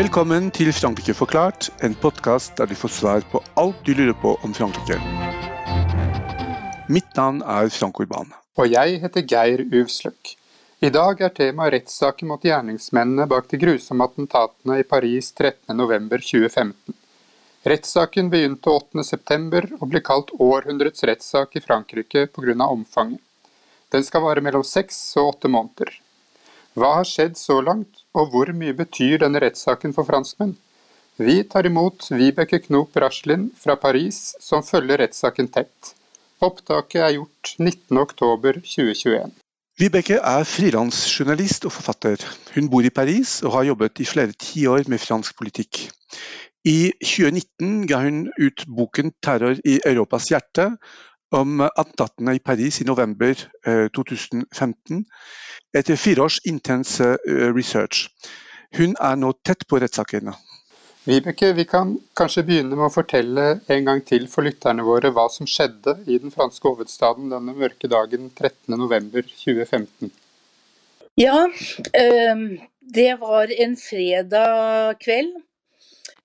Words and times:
Velkommen 0.00 0.52
til 0.54 0.70
Frankrike 0.72 1.12
forklart, 1.12 1.66
en 1.84 1.92
podkast 1.98 2.54
der 2.56 2.70
du 2.70 2.76
får 2.78 2.92
svar 2.94 3.24
på 3.32 3.40
alt 3.60 3.80
du 3.84 3.90
lurer 3.98 4.14
på 4.22 4.36
om 4.46 4.54
Frankrike. 4.54 4.96
Mitt 6.88 7.10
navn 7.18 7.42
er 7.42 7.68
Frank 7.74 8.00
Urban. 8.00 8.30
Og 8.56 8.70
jeg 8.70 9.00
heter 9.02 9.26
Geir 9.26 9.64
Uvsløk. 9.66 10.32
I 10.80 10.88
dag 10.94 11.20
er 11.20 11.34
temaet 11.36 11.74
rettssaken 11.74 12.30
mot 12.30 12.46
gjerningsmennene 12.46 13.26
bak 13.28 13.50
de 13.50 13.60
grusomme 13.60 14.06
attentatene 14.08 14.78
i 14.80 14.86
Paris 14.88 15.34
13.11.2015. 15.36 16.99
Rettssaken 17.60 18.30
begynte 18.32 18.72
8.9 18.72 19.74
og 19.82 19.88
ble 19.90 20.00
kalt 20.00 20.30
århundrets 20.40 21.04
rettssak 21.04 21.58
i 21.58 21.60
Frankrike 21.60 22.22
pga. 22.32 22.54
omfanget. 22.64 23.20
Den 23.92 24.04
skal 24.04 24.22
vare 24.22 24.40
mellom 24.40 24.64
seks 24.64 24.96
og 25.20 25.34
åtte 25.34 25.50
måneder. 25.50 25.90
Hva 26.78 26.94
har 27.00 27.04
skjedd 27.04 27.36
så 27.36 27.58
langt, 27.60 28.04
og 28.14 28.30
hvor 28.32 28.52
mye 28.56 28.72
betyr 28.72 29.18
denne 29.20 29.42
rettssaken 29.42 29.92
for 29.92 30.08
franskmenn? 30.08 30.54
Vi 31.20 31.42
tar 31.44 31.66
imot 31.66 32.06
Vibeke 32.14 32.62
Knop 32.64 32.96
Raslin 32.96 33.50
fra 33.60 33.76
Paris, 33.76 34.36
som 34.40 34.62
følger 34.64 35.02
rettssaken 35.02 35.50
tett. 35.52 35.92
Opptaket 36.40 37.02
er 37.02 37.16
gjort 37.18 37.54
19.10.2021. 37.58 39.34
Vibeke 39.80 40.16
er 40.16 40.48
frilansjournalist 40.48 41.66
og 41.68 41.74
forfatter. 41.76 42.24
Hun 42.54 42.72
bor 42.72 42.84
i 42.84 42.94
Paris 42.94 43.42
og 43.44 43.58
har 43.58 43.68
jobbet 43.68 44.00
i 44.00 44.08
flere 44.08 44.32
tiår 44.32 44.88
med 44.88 45.02
fransk 45.02 45.36
politikk. 45.36 45.90
I 46.64 46.92
2019 47.00 47.86
ga 47.88 48.02
hun 48.04 48.26
ut 48.38 48.66
boken 48.68 49.12
'Terror 49.22 49.56
i 49.64 49.80
Europas 49.86 50.28
hjerte', 50.28 50.76
om 51.32 51.60
attentatene 51.60 52.34
i 52.34 52.42
Paris 52.42 52.80
i 52.80 52.84
november 52.84 53.34
2015, 53.94 54.98
eh, 54.98 55.78
etter 55.78 55.96
fire 55.96 56.26
års 56.26 56.40
intens 56.44 57.00
eh, 57.00 57.16
research. 57.54 58.08
Hun 58.76 58.96
er 59.00 59.16
nå 59.16 59.32
tett 59.46 59.66
på 59.68 59.78
rettssakene. 59.80 60.34
Vibeke, 61.06 61.52
vi 61.56 61.64
kan 61.64 61.94
kanskje 62.18 62.44
begynne 62.44 62.76
med 62.76 62.90
å 62.90 62.92
fortelle 62.92 63.44
en 63.72 63.86
gang 63.86 64.02
til 64.04 64.26
for 64.28 64.44
lytterne 64.44 64.84
våre 64.84 65.10
hva 65.14 65.30
som 65.32 65.48
skjedde 65.48 65.96
i 66.06 66.18
den 66.20 66.34
franske 66.34 66.66
hovedstaden 66.68 67.30
denne 67.32 67.54
mørke 67.56 67.88
dagen 67.88 68.28
13.11.2015. 68.36 70.10
Ja, 71.16 71.46
eh, 71.94 72.44
det 72.80 73.14
var 73.22 73.54
en 73.54 73.78
fredag 73.80 75.00
kveld 75.00 75.38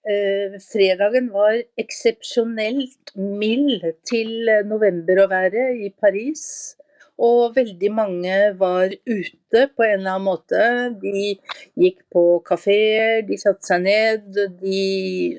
Eh, 0.05 0.57
fredagen 0.61 1.31
var 1.33 1.55
eksepsjonelt 1.81 3.15
mild 3.17 3.85
til 4.05 4.51
november 4.69 5.23
å 5.23 5.29
være 5.31 5.71
i 5.81 5.89
Paris. 5.89 6.75
Og 7.15 7.55
veldig 7.55 7.89
mange 7.95 8.35
var 8.59 8.91
ute 9.07 9.61
på 9.71 9.85
en 9.85 10.01
eller 10.01 10.17
annen 10.17 10.25
måte. 10.27 10.61
De 10.99 11.31
gikk 11.79 12.03
på 12.11 12.23
kafeer, 12.45 13.23
de 13.25 13.39
satte 13.39 13.65
seg 13.65 13.85
ned. 13.87 14.27
De, 14.59 14.83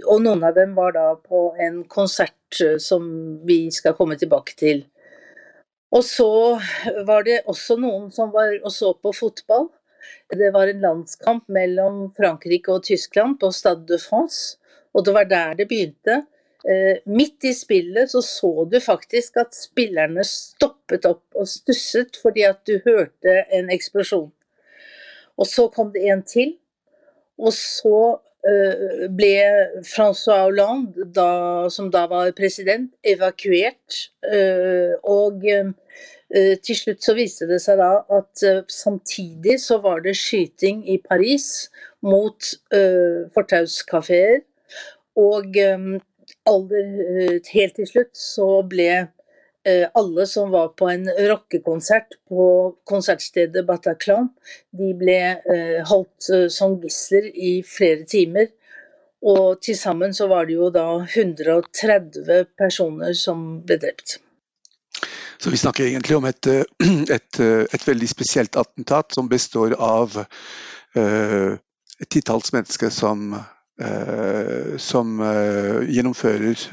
og 0.09 0.25
noen 0.25 0.45
av 0.49 0.57
dem 0.57 0.75
var 0.79 0.97
da 0.97 1.07
på 1.21 1.51
en 1.61 1.83
konsert 1.85 2.61
eh, 2.65 2.79
som 2.83 3.07
vi 3.47 3.67
skal 3.71 3.95
komme 3.99 4.17
tilbake 4.19 4.57
til. 4.59 4.87
Og 5.95 6.03
så 6.03 6.31
var 7.07 7.23
det 7.29 7.45
også 7.47 7.77
noen 7.79 8.09
som 8.13 8.33
var 8.35 8.57
og 8.63 8.73
så 8.73 8.97
på 8.99 9.13
fotball. 9.15 9.69
Det 10.31 10.53
var 10.55 10.69
en 10.69 10.81
landskamp 10.83 11.49
mellom 11.53 12.07
Frankrike 12.17 12.73
og 12.73 12.87
Tyskland 12.89 13.39
på 13.41 13.53
Stade 13.55 13.87
de 13.89 13.99
France, 14.03 14.57
og 14.95 15.05
det 15.07 15.15
var 15.15 15.29
der 15.31 15.55
det 15.61 15.69
begynte. 15.71 16.23
Eh, 16.67 16.99
midt 17.07 17.45
i 17.47 17.53
spillet 17.55 18.11
så 18.11 18.23
så 18.27 18.65
du 18.67 18.81
faktisk 18.83 19.37
at 19.39 19.55
spillerne 19.55 20.25
stoppet 20.27 21.05
opp 21.07 21.37
og 21.39 21.47
stusset 21.47 22.17
fordi 22.19 22.43
at 22.49 22.59
du 22.67 22.81
hørte 22.83 23.45
en 23.55 23.71
eksplosjon. 23.71 24.33
Og 25.37 25.47
så 25.47 25.69
kom 25.71 25.93
det 25.95 26.09
en 26.11 26.25
til, 26.27 26.57
og 27.39 27.53
så 27.55 28.01
eh, 28.49 29.07
ble 29.15 29.37
Francois 29.87 30.41
Hollande, 30.47 31.07
da, 31.15 31.69
som 31.71 31.93
da 31.93 32.07
var 32.11 32.33
president, 32.35 32.91
evakuert. 33.05 34.01
Eh, 34.27 34.97
og 35.05 35.45
til 36.35 36.75
slutt 36.75 37.05
så 37.07 37.15
viste 37.15 37.47
det 37.47 37.61
seg 37.63 37.79
da 37.79 37.91
at 38.17 38.43
eh, 38.43 38.65
samtidig 38.73 39.61
så 39.63 39.79
var 39.85 40.03
det 40.03 40.17
skyting 40.19 40.83
i 40.91 40.99
Paris 40.99 41.69
mot 42.07 42.49
uh, 42.75 43.27
fortauskafeer. 43.35 44.41
Og 45.17 45.57
um, 45.75 45.93
aller, 46.51 46.89
uh, 47.07 47.37
helt 47.53 47.79
til 47.79 47.89
slutt 47.89 48.13
så 48.19 48.49
ble 48.69 48.91
uh, 49.07 49.87
alle 49.95 50.27
som 50.31 50.51
var 50.55 50.75
på 50.79 50.91
en 50.91 51.07
rockekonsert 51.31 52.19
på 52.29 52.51
konsertstedet 52.91 53.65
Bataclan, 53.67 54.29
de 54.77 54.93
ble 54.99 55.19
holdt 55.89 56.31
som 56.53 56.77
gisler 56.83 57.31
i 57.33 57.57
flere 57.67 58.07
timer. 58.07 58.53
Og 59.27 59.63
til 59.65 59.79
sammen 59.79 60.15
så 60.15 60.29
var 60.31 60.47
det 60.47 60.59
jo 60.59 60.69
da 60.71 60.87
130 61.07 62.47
personer 62.59 63.17
som 63.17 63.49
ble 63.67 63.81
drept. 63.83 64.21
Så 65.39 65.51
vi 65.51 65.57
snakker 65.57 65.87
egentlig 65.87 66.17
om 66.17 66.25
et, 66.25 66.47
eh, 66.47 66.65
et, 67.17 67.41
eh, 67.41 67.65
et 67.75 67.89
veldig 67.89 68.09
spesielt 68.09 68.57
attentat 68.57 69.15
som 69.15 69.29
består 69.29 69.77
av 69.79 70.17
uh, 70.97 71.53
et 72.01 72.09
titalls 72.11 72.53
mennesker 72.53 72.91
som, 72.93 73.35
uh, 73.83 74.77
som 74.81 75.21
uh, 75.21 75.85
gjennomfører 75.85 76.67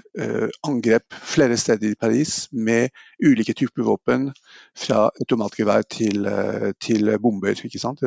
angrep 0.64 1.18
flere 1.28 1.58
steder 1.60 1.92
i 1.92 2.00
Paris 2.00 2.48
med 2.52 2.90
ulike 3.24 3.54
typer 3.54 3.84
våpen, 3.84 4.30
fra 4.76 5.10
automatgevær 5.20 5.84
til, 5.92 6.28
til 6.80 7.18
bomber. 7.20 7.60
ikke 7.66 7.80
sant? 7.80 8.00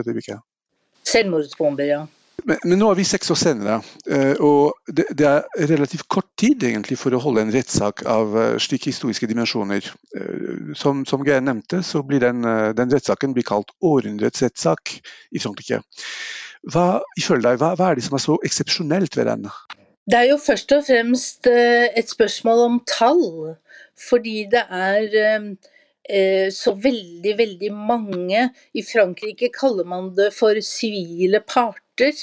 Selvmordsbomber, 1.07 1.85
ja. 1.85 2.07
Men, 2.45 2.59
men, 2.65 2.77
nå 2.79 2.91
er 2.91 2.99
vi 2.99 3.05
seks 3.09 3.31
år 3.33 3.39
senere, 3.41 3.77
eh, 4.13 4.35
og 4.45 4.77
det, 4.87 5.07
det, 5.17 5.27
er 5.27 5.71
relativt 5.71 6.07
kort 6.13 6.29
tid 6.39 6.67
egentlig 6.69 6.99
for 7.01 7.17
å 7.17 7.21
holde 7.23 7.47
en 7.47 7.53
rettssak 7.55 8.05
av 8.11 8.37
eh, 8.37 8.59
slike 8.63 8.91
historiske 8.91 9.29
dimensjoner. 9.31 9.89
Eh, 10.17 10.75
som, 10.79 11.05
som 11.09 11.25
Geir 11.27 11.41
nevnte, 11.45 11.81
så 11.87 12.05
blir 12.07 12.21
den, 12.27 12.45
den 12.77 12.93
rettssaken 12.93 13.35
kalt 13.47 13.73
århundrets 13.81 14.45
rettssak 14.45 14.99
i 15.33 15.43
Frankrike. 15.43 15.81
Hva, 16.73 17.01
ifølge 17.19 17.49
deg, 17.49 17.61
hva, 17.63 17.73
hva 17.79 17.91
er 17.91 17.99
det 17.99 18.05
som 18.07 18.19
er 18.19 18.25
så 18.27 18.37
eksepsjonelt 18.45 19.17
ved 19.17 19.31
den? 19.31 19.49
Det 20.07 20.19
er 20.21 20.29
jo 20.31 20.39
først 20.39 20.71
og 20.77 20.85
fremst 20.87 21.49
et 21.51 22.11
spørsmål 22.11 22.67
om 22.67 22.83
tall. 22.87 23.25
Fordi 23.97 24.43
det 24.53 24.61
er 24.77 25.57
så 26.55 26.71
veldig, 26.79 27.33
veldig 27.39 27.71
mange 27.75 28.45
I 28.79 28.83
Frankrike 28.87 29.49
kaller 29.55 29.89
man 29.89 30.13
det 30.15 30.29
for 30.37 30.59
sivile 30.63 31.41
parter. 31.43 32.15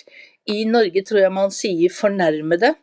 I 0.48 0.64
Norge 0.70 1.04
tror 1.04 1.20
jeg 1.24 1.36
man 1.36 1.52
sier 1.52 1.92
fornærmede. 1.92 2.74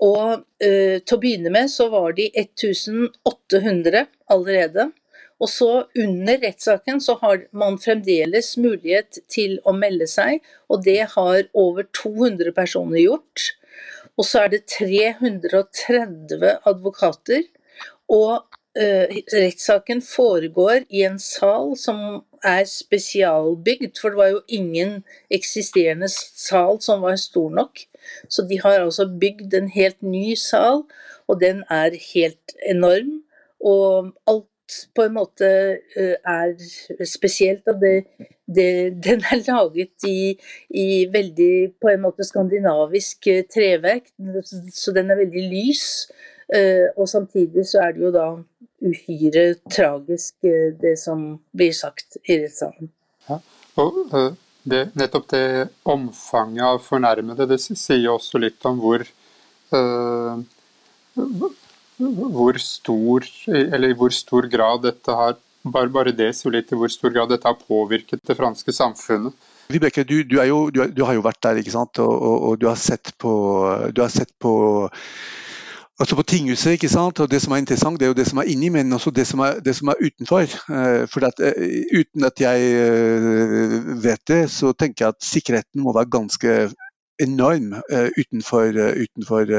Og 0.00 0.40
uh, 0.40 0.96
til 1.02 1.16
å 1.16 1.20
begynne 1.20 1.52
med 1.52 1.70
så 1.72 1.90
var 1.92 2.14
de 2.16 2.30
1800 2.32 4.06
allerede. 4.32 4.88
Og 5.40 5.48
så 5.48 5.70
under 5.96 6.40
rettssaken 6.42 7.00
så 7.00 7.16
har 7.22 7.46
man 7.56 7.78
fremdeles 7.80 8.52
mulighet 8.60 9.22
til 9.32 9.56
å 9.64 9.72
melde 9.72 10.04
seg, 10.10 10.44
og 10.68 10.84
det 10.84 10.98
har 11.14 11.46
over 11.56 11.86
200 11.96 12.52
personer 12.56 13.00
gjort. 13.00 13.46
Og 14.20 14.26
så 14.28 14.44
er 14.44 14.52
det 14.52 14.66
330 14.68 16.44
advokater. 16.68 17.46
Og 18.12 18.44
rettssaken 18.76 20.02
foregår 20.02 20.84
i 20.88 21.02
en 21.02 21.18
sal 21.18 21.72
som 21.76 22.20
er 22.46 22.64
spesialbygd, 22.64 23.98
for 24.00 24.12
det 24.12 24.20
var 24.20 24.28
jo 24.30 24.42
ingen 24.48 25.00
eksisterende 25.30 26.08
sal 26.10 26.78
som 26.82 27.02
var 27.02 27.16
stor 27.20 27.50
nok. 27.50 27.82
Så 28.28 28.46
de 28.48 28.60
har 28.60 28.80
altså 28.80 29.08
bygd 29.20 29.54
en 29.54 29.68
helt 29.68 30.02
ny 30.02 30.34
sal, 30.34 30.84
og 31.28 31.40
den 31.40 31.64
er 31.70 31.96
helt 32.14 32.54
enorm. 32.70 33.22
Og 33.60 34.12
alt 34.26 34.46
på 34.94 35.04
en 35.04 35.14
måte 35.14 35.48
eh, 35.96 36.16
er 36.24 36.54
spesielt. 37.04 37.66
Og 37.68 37.80
det, 37.80 38.04
det, 38.46 38.70
den 39.06 39.24
er 39.32 39.42
laget 39.46 40.08
i, 40.08 40.38
i, 40.70 41.06
veldig 41.12 41.72
på 41.80 41.92
en 41.92 42.04
måte 42.06 42.24
skandinavisk 42.24 43.26
eh, 43.26 43.44
treverk, 43.54 44.12
så 44.72 44.94
den 44.96 45.10
er 45.10 45.20
veldig 45.24 45.48
lys. 45.52 45.84
Eh, 46.54 46.88
og 46.96 47.08
samtidig 47.08 47.66
så 47.66 47.84
er 47.84 47.92
det 47.94 48.08
jo 48.08 48.14
da 48.14 48.30
uhyre 48.80 49.54
tragisk, 49.70 50.34
eh, 50.44 50.72
det 50.80 50.96
som 50.98 51.38
blir 51.52 51.72
sagt 51.76 52.20
i 52.24 52.38
rettssalen. 52.42 52.90
Ja, 53.28 53.40
og 53.82 54.14
eh, 54.16 54.30
det, 54.62 54.82
nettopp 54.98 55.28
det 55.32 55.44
omfanget 55.88 56.66
av 56.66 56.80
fornærmede, 56.84 57.48
det 57.48 57.60
sier 57.64 58.10
også 58.12 58.40
litt 58.42 58.64
om 58.68 58.80
hvor 58.82 59.04
uh, 59.72 60.40
hvor 62.00 62.58
stor, 62.62 63.26
eller 63.46 63.92
i 63.92 63.96
hvor 63.96 64.12
stor 64.14 64.48
grad 64.48 64.84
dette 64.86 65.14
har 65.16 65.36
bare, 65.62 65.90
bare 65.92 66.12
det 66.16 66.30
sier 66.36 66.54
litt 66.54 66.72
i 66.72 66.78
hvor 66.78 66.92
stor 66.92 67.12
grad 67.12 67.32
dette 67.32 67.48
har 67.48 67.58
påvirket 67.60 68.22
det 68.26 68.36
franske 68.38 68.72
samfunnet. 68.72 69.36
Vibeke, 69.70 70.02
du, 70.08 70.22
du, 70.24 70.38
jo, 70.48 70.62
du, 70.72 70.82
du 70.90 71.04
har 71.06 71.14
jo 71.14 71.22
vært 71.22 71.42
der, 71.44 71.60
ikke 71.60 71.74
sant? 71.74 72.00
Og, 72.02 72.10
og, 72.10 72.36
og 72.48 72.56
du 72.58 72.66
har 72.70 72.80
sett 72.80 73.12
på, 73.20 73.32
du 73.94 74.00
har 74.02 74.10
sett 74.10 74.32
på 74.42 74.52
altså 76.00 76.16
på 76.16 76.22
tinghuset, 76.22 76.72
ikke 76.72 76.88
sant? 76.88 77.20
og 77.20 77.30
Det 77.30 77.42
som 77.42 77.52
er 77.52 77.62
interessant, 77.62 78.00
det 78.00 78.06
er 78.06 78.12
jo 78.14 78.18
det 78.18 78.26
som 78.26 78.38
er 78.38 78.48
inni, 78.48 78.68
men 78.68 78.92
også 78.92 79.10
det 79.10 79.26
som 79.26 79.40
er, 79.44 79.60
det 79.64 79.76
som 79.76 79.88
er 79.88 80.00
utenfor. 80.00 80.46
For 81.12 81.26
at, 81.26 81.42
Uten 82.00 82.24
at 82.24 82.40
jeg 82.40 82.60
vet 84.02 84.28
det, 84.28 84.50
så 84.50 84.72
tenker 84.72 85.04
jeg 85.04 85.08
at 85.08 85.24
sikkerheten 85.24 85.82
må 85.84 85.92
være 85.92 86.10
ganske 86.10 86.70
enorm 87.20 87.74
utenfor, 88.16 88.76
utenfor 89.04 89.50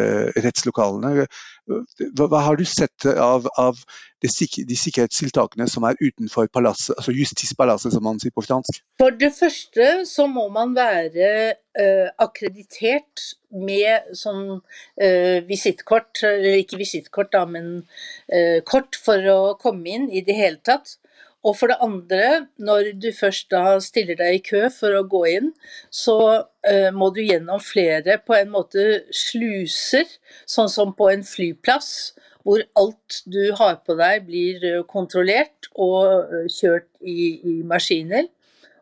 rettslokalene. 0.46 1.28
Hva, 1.70 2.28
hva, 2.28 2.42
har 2.48 2.58
du 2.58 2.66
sett 2.68 3.06
av, 3.06 3.46
av 3.60 3.80
de, 4.22 4.30
de, 4.68 4.78
sikkerhetstiltakene 4.78 5.68
som 5.70 5.86
er 5.88 6.00
utenfor 6.02 6.50
palasset, 6.54 6.96
altså 6.98 7.14
justispalasset, 7.16 7.94
som 7.96 8.06
man 8.06 8.20
sier 8.22 8.34
på 8.36 8.44
fransk? 8.46 8.82
For 9.02 9.14
det 9.18 9.32
første 9.38 9.88
så 10.10 10.28
må 10.30 10.48
man 10.54 10.76
være 10.78 11.30
uh, 11.54 12.10
akkreditert 12.22 13.26
med 13.52 14.12
sånn 14.18 14.44
uh, 14.58 15.38
visittkort, 15.48 16.24
eller 16.28 16.60
ikke 16.62 16.82
visittkort, 16.82 17.32
da, 17.34 17.46
men 17.50 17.72
uh, 17.82 18.60
kort 18.68 19.00
for 19.00 19.32
å 19.34 19.40
komme 19.62 19.96
inn 19.96 20.10
i 20.12 20.26
det 20.26 20.38
hele 20.38 20.62
tatt. 20.66 20.98
Og 21.42 21.56
for 21.58 21.72
det 21.72 21.80
andre, 21.82 22.48
når 22.62 22.92
du 23.02 23.10
først 23.20 23.48
da 23.52 23.80
stiller 23.82 24.18
deg 24.20 24.38
i 24.38 24.44
kø 24.46 24.68
for 24.74 24.94
å 24.94 25.06
gå 25.10 25.22
inn, 25.32 25.48
så 25.90 26.18
uh, 26.46 26.90
må 26.94 27.10
du 27.16 27.24
gjennom 27.24 27.62
flere 27.64 28.20
på 28.22 28.36
en 28.38 28.52
måte 28.54 28.84
sluser, 29.16 30.10
sånn 30.46 30.70
som 30.70 30.94
på 30.98 31.10
en 31.10 31.26
flyplass, 31.26 32.12
hvor 32.46 32.62
alt 32.78 33.22
du 33.30 33.42
har 33.58 33.80
på 33.86 33.98
deg 33.98 34.28
blir 34.28 34.68
uh, 34.68 34.84
kontrollert 34.86 35.72
og 35.74 36.30
uh, 36.30 36.46
kjørt 36.46 36.90
i, 37.02 37.18
i, 37.42 37.56
maskiner. 37.66 38.30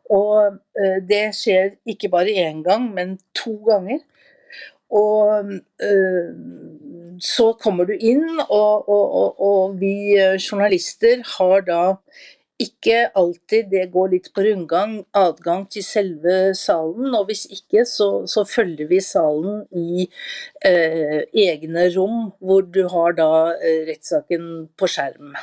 Og 0.10 0.56
det 1.06 1.36
skjer 1.38 1.76
ikke 1.86 2.10
bare 2.10 2.34
én 2.42 2.64
gang, 2.66 2.88
men 2.96 3.12
to 3.38 3.52
ganger. 3.68 4.00
Og 4.90 5.52
så 7.22 7.46
kommer 7.62 7.86
du 7.86 7.94
inn, 7.94 8.40
og, 8.40 8.90
og, 8.90 9.04
og, 9.20 9.44
og 9.46 9.78
vi 9.78 10.18
journalister 10.42 11.22
har 11.36 11.62
da 11.68 11.84
ikke 12.60 13.10
alltid 13.18 13.70
det 13.72 13.86
går 13.94 14.10
litt 14.14 14.28
på 14.36 14.44
rundgang, 14.44 14.98
adgang 15.16 15.66
til 15.72 15.86
selve 15.86 16.54
salen. 16.58 17.14
Og 17.16 17.30
hvis 17.30 17.46
ikke, 17.56 17.86
så, 17.88 18.10
så 18.28 18.44
følger 18.48 18.90
vi 18.90 19.00
salen 19.04 19.64
i 19.72 20.08
eh, 20.68 21.22
egne 21.46 21.88
rom, 21.96 22.34
hvor 22.44 22.68
du 22.68 22.84
har 22.92 23.16
da 23.20 23.30
eh, 23.56 23.86
rettssaken 23.90 24.50
på 24.78 24.92
skjerm. 24.92 25.38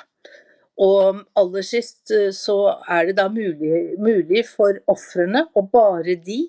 Og 0.77 1.23
aller 1.41 1.65
sist 1.65 2.13
eh, 2.13 2.29
så 2.37 2.59
er 2.85 3.09
det 3.09 3.17
da 3.21 3.31
mulig, 3.33 3.97
mulig 3.97 4.45
for 4.51 4.77
ofrene, 4.93 5.47
og 5.57 5.71
bare 5.73 6.19
de, 6.21 6.43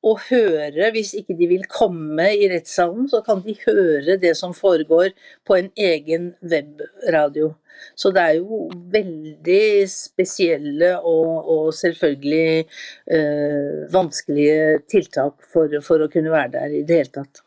å 0.00 0.14
høre, 0.30 0.90
hvis 0.94 1.12
ikke 1.18 1.36
de 1.36 1.48
vil 1.50 1.66
komme 1.68 2.30
i 2.32 2.48
rettssalen, 2.50 3.08
så 3.10 3.20
kan 3.24 3.42
de 3.44 3.56
høre 3.66 4.16
det 4.20 4.32
som 4.38 4.54
foregår 4.56 5.12
på 5.46 5.58
en 5.58 5.68
egen 5.76 6.32
webradio. 6.40 7.52
Så 7.96 8.10
det 8.12 8.22
er 8.22 8.38
jo 8.38 8.66
veldig 8.92 9.88
spesielle 9.88 10.94
og, 10.98 11.48
og 11.52 11.68
selvfølgelig 11.76 12.66
øh, 13.16 13.86
vanskelige 13.92 14.82
tiltak 14.90 15.38
for, 15.52 15.72
for, 15.84 16.04
å 16.04 16.10
kunne 16.12 16.32
være 16.32 16.52
der 16.58 16.76
i 16.80 16.82
det 16.88 17.00
hele 17.00 17.14
tatt. 17.20 17.42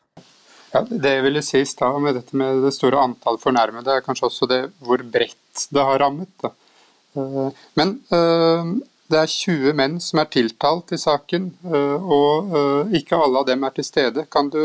Ja, 0.74 0.82
Det 0.90 1.12
jeg 1.20 1.26
ville 1.28 1.46
si 1.46 1.62
i 1.62 1.70
stad 1.70 2.00
med 2.02 2.18
dette 2.18 2.38
med 2.38 2.64
det 2.66 2.74
store 2.74 3.02
antall 3.06 3.38
fornærmede, 3.42 3.94
er 3.94 4.06
kanskje 4.06 4.30
også 4.30 4.50
det 4.50 4.64
hvor 4.82 5.06
bredt 5.06 5.68
det 5.70 5.86
har 5.86 6.02
rammet. 6.02 6.32
Da. 6.42 6.54
Eh, 7.18 7.64
men 7.78 7.96
eh, 8.14 8.74
det 9.13 9.21
er 9.21 9.31
20 9.31 9.77
menn 9.77 10.00
som 10.01 10.24
er 10.24 10.30
tiltalt 10.33 10.92
i 10.95 11.00
saken, 11.00 11.51
eh, 11.69 12.13
og 12.18 12.94
ikke 12.98 13.19
alle 13.21 13.44
av 13.44 13.50
dem 13.50 13.63
er 13.63 13.77
til 13.77 13.88
stede. 13.88 14.27
Kan 14.33 14.50
du 14.54 14.62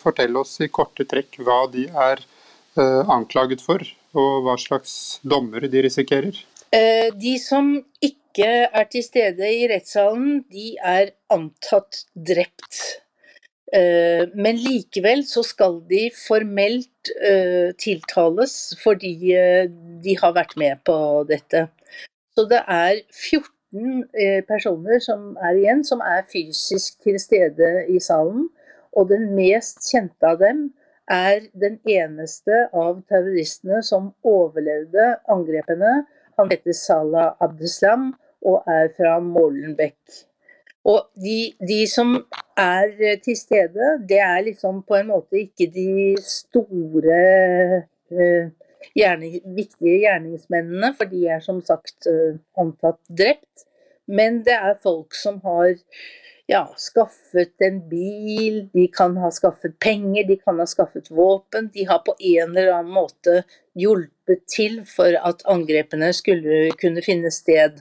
fortelle 0.00 0.42
oss 0.42 0.58
i 0.60 0.68
korte 0.68 1.06
trekk 1.08 1.38
hva 1.46 1.64
de 1.72 1.88
er 1.88 2.24
anklaget 2.74 3.62
for? 3.62 3.84
og 4.14 4.44
hva 4.46 4.56
slags 4.60 5.20
dommer 5.26 5.66
de 5.70 5.84
risikerer? 5.86 6.36
Eh, 6.74 7.10
de 7.14 7.36
som 7.42 7.74
ikke 8.02 8.50
er 8.66 8.90
til 8.90 9.04
stede 9.06 9.50
i 9.60 9.66
rettssalen, 9.70 10.42
de 10.50 10.74
er 10.82 11.14
antatt 11.34 12.04
drept. 12.14 13.00
Eh, 13.74 14.30
men 14.38 14.58
likevel 14.60 15.24
så 15.26 15.42
skal 15.46 15.80
de 15.90 16.06
formelt 16.14 17.10
eh, 17.18 17.74
tiltales 17.80 18.74
fordi 18.82 19.14
de 20.04 20.16
har 20.20 20.34
vært 20.36 20.54
med 20.60 20.82
på 20.86 20.96
dette. 21.30 21.68
Så 22.34 22.46
det 22.50 22.62
er 22.66 23.02
14 23.10 23.50
personer 24.48 25.00
som 25.02 25.34
er 25.42 25.58
igjen, 25.58 25.84
som 25.84 26.02
er 26.04 26.24
fysisk 26.30 27.00
til 27.02 27.18
stede 27.20 27.86
i 27.90 28.00
salen. 28.00 28.48
Og 28.94 29.08
den 29.10 29.32
mest 29.34 29.82
kjente 29.90 30.28
av 30.28 30.40
dem 30.42 30.68
er 31.10 31.48
den 31.52 31.80
eneste 31.84 32.66
av 32.72 33.02
terroristene 33.10 33.82
som 33.84 34.12
overlevde 34.24 35.16
angrepene. 35.30 36.04
Han 36.38 36.50
heter 36.50 36.76
Salah 36.76 37.34
Abdeslam 37.42 38.12
og 38.44 38.64
er 38.68 38.90
fra 38.96 39.18
Målenbekk 39.22 40.22
Og 40.84 41.06
de, 41.16 41.54
de, 41.64 41.86
som 41.88 42.16
er 42.60 43.16
til 43.24 43.36
stede, 43.38 43.94
det 44.08 44.18
er 44.20 44.42
liksom 44.44 44.82
på 44.84 44.98
en 44.98 45.08
måte 45.14 45.40
ikke 45.40 45.70
de 45.72 46.16
store 46.20 47.22
uh, 48.12 48.50
gjerning, 48.96 49.38
viktige 49.56 50.02
gjerningsmennene, 50.04 50.92
for 50.98 51.10
de 51.10 51.24
er 51.36 51.40
som 51.44 51.62
sagt 51.64 52.08
antatt 52.60 53.00
drept. 53.08 53.66
Men 54.06 54.42
det 54.44 54.56
er 54.58 54.80
folk 54.82 55.16
som 55.16 55.40
har 55.46 55.72
ja, 56.46 56.74
skaffet 56.76 57.62
en 57.64 57.80
bil, 57.88 58.68
de 58.72 58.86
kan 58.92 59.16
ha 59.16 59.30
skaffet 59.32 59.78
penger, 59.80 60.26
de 60.28 60.36
kan 60.36 60.58
ha 60.60 60.66
skaffet 60.68 61.10
våpen. 61.10 61.70
De 61.72 61.86
har 61.88 62.02
på 62.04 62.16
en 62.18 62.52
eller 62.56 62.72
annen 62.74 62.92
måte 62.92 63.42
hjulpet 63.78 64.44
til 64.50 64.82
for 64.88 65.16
at 65.16 65.44
angrepene 65.50 66.12
skulle 66.16 66.68
kunne 66.80 67.04
finne 67.04 67.32
sted. 67.32 67.80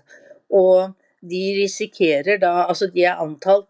Og 0.53 0.93
de 1.23 1.43
risikerer 1.59 2.39
da 2.39 2.65
Altså, 2.67 2.87
de 2.91 3.03
er 3.03 3.19
antalt 3.19 3.67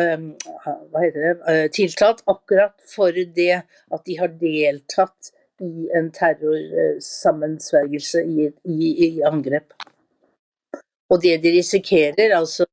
ehm, 0.00 0.34
hva 0.64 1.02
heter 1.02 1.24
det, 1.24 1.34
eh, 1.50 1.66
tiltalt 1.72 2.22
akkurat 2.30 2.76
for 2.88 3.12
det 3.12 3.62
at 3.64 4.04
de 4.06 4.18
har 4.20 4.36
deltatt 4.40 5.32
i 5.60 5.90
en 5.98 6.12
terrorsammensvergelse 6.12 8.22
i, 8.22 8.52
i, 8.64 9.06
i 9.06 9.22
angrep. 9.26 9.72
Og 11.12 11.22
det 11.22 11.42
de 11.44 11.50
risikerer, 11.58 12.36
altså 12.36 12.64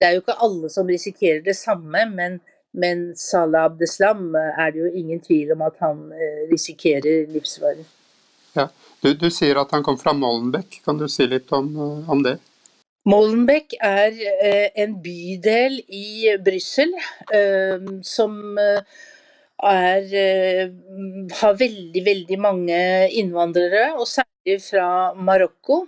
det 0.00 0.08
er 0.08 0.16
jo 0.16 0.22
ikke 0.22 0.40
alle 0.46 0.68
som 0.72 0.88
risikerer 0.88 1.42
det 1.44 1.56
samme, 1.56 2.04
men, 2.08 2.38
men 2.72 3.10
Salah 3.16 3.66
Abdeslam 3.68 4.34
eh, 4.34 4.60
er 4.64 4.70
det 4.72 4.80
jo 4.80 4.92
ingen 4.96 5.20
tvil 5.20 5.52
om 5.52 5.64
at 5.66 5.76
han 5.84 6.06
eh, 6.16 6.46
risikerer 6.52 7.26
livsfare. 7.32 7.84
Ja. 8.56 8.70
Du, 9.02 9.12
du, 9.16 9.28
sier 9.32 9.56
at 9.60 9.70
han 9.72 9.84
kom 9.84 9.96
fra 10.00 10.12
Molenbeek, 10.12 10.80
kan 10.84 10.98
du 11.00 11.06
si 11.08 11.26
litt 11.28 11.52
om, 11.56 11.68
eh, 11.76 12.10
om 12.12 12.24
det? 12.24 12.38
Molenbeek 13.08 13.74
er 13.80 14.16
en 14.76 14.98
bydel 15.02 15.78
i 15.88 16.34
Brussel 16.44 16.92
som 18.04 18.34
er, 19.66 20.72
har 21.40 21.56
veldig, 21.60 22.02
veldig 22.06 22.38
mange 22.40 22.80
innvandrere, 23.20 23.90
og 23.98 24.08
særlig 24.08 24.60
fra 24.64 24.86
Marokko. 25.14 25.84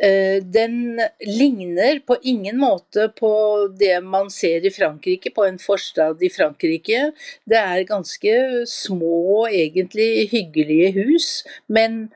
Eh, 0.00 0.40
den 0.42 1.00
ligner 1.26 1.98
på 2.06 2.16
ingen 2.22 2.56
måte 2.60 3.10
på 3.18 3.32
det 3.76 3.98
man 4.04 4.30
ser 4.32 4.64
i 4.64 4.72
Frankrike, 4.72 5.32
på 5.34 5.44
en 5.44 5.58
forstad 5.60 6.22
i 6.24 6.30
Frankrike. 6.32 7.10
Det 7.44 7.60
er 7.60 7.84
ganske 7.88 8.64
små, 8.70 9.46
egentlig 9.50 10.30
hyggelige 10.32 10.92
hus, 10.96 11.28
men 11.68 12.06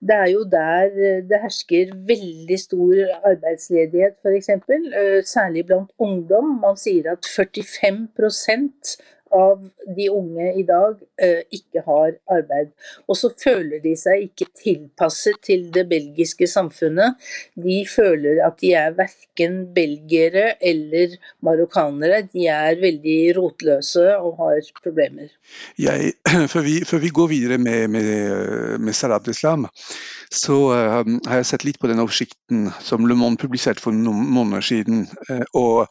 det 0.00 0.14
er 0.14 0.28
jo 0.30 0.42
der 0.46 0.90
det 1.26 1.40
hersker 1.42 1.94
veldig 2.06 2.58
stor 2.58 2.98
arbeidsledighet, 3.26 4.18
f.eks. 4.22 4.50
Eh, 4.58 5.22
særlig 5.26 5.66
blant 5.66 5.90
ungdom. 5.98 6.56
Man 6.62 6.78
sier 6.78 7.12
at 7.12 7.26
45 7.26 8.06
av 9.34 9.62
de 9.96 10.08
unge 10.12 10.52
i 10.60 10.64
dag 10.66 10.98
eh, 11.22 11.44
ikke 11.54 11.82
har 11.86 12.14
arbeid. 12.32 12.72
Og 13.08 13.18
så 13.18 13.30
føler 13.38 13.82
de 13.84 13.94
seg 13.98 14.28
ikke 14.28 14.48
tilpasset 14.58 15.40
til 15.44 15.68
det 15.74 15.86
belgiske 15.90 16.48
samfunnet. 16.50 17.18
De 17.56 17.80
føler 17.88 18.42
at 18.46 18.58
de 18.62 18.72
er 18.78 18.96
verken 18.98 19.60
belgiere 19.74 20.54
eller 20.60 21.16
marokkanere. 21.44 22.24
De 22.32 22.48
er 22.52 22.80
veldig 22.80 23.18
rotløse 23.38 24.06
og 24.16 24.42
har 24.42 24.60
problemer. 24.82 25.32
Jeg, 25.78 26.14
før, 26.52 26.64
vi, 26.66 26.78
før, 26.88 27.02
vi, 27.04 27.12
går 27.18 27.32
videre 27.32 27.58
med, 27.58 27.88
med, 27.88 28.78
med 28.80 28.92
Salah 28.96 29.22
islam, 29.28 29.66
så 30.30 30.56
uh, 30.70 31.02
har 31.26 31.40
jeg 31.40 31.48
sett 31.48 31.64
litt 31.66 31.80
på 31.80 31.90
den 31.90 32.00
oversikten 32.02 32.68
som 32.84 33.06
Le 33.08 33.16
Monde 33.18 33.40
publiserte 33.40 33.82
for 33.82 33.96
noen 33.96 34.28
måneder 34.32 34.64
siden. 34.64 35.06
Uh, 35.28 35.44
og 35.56 35.86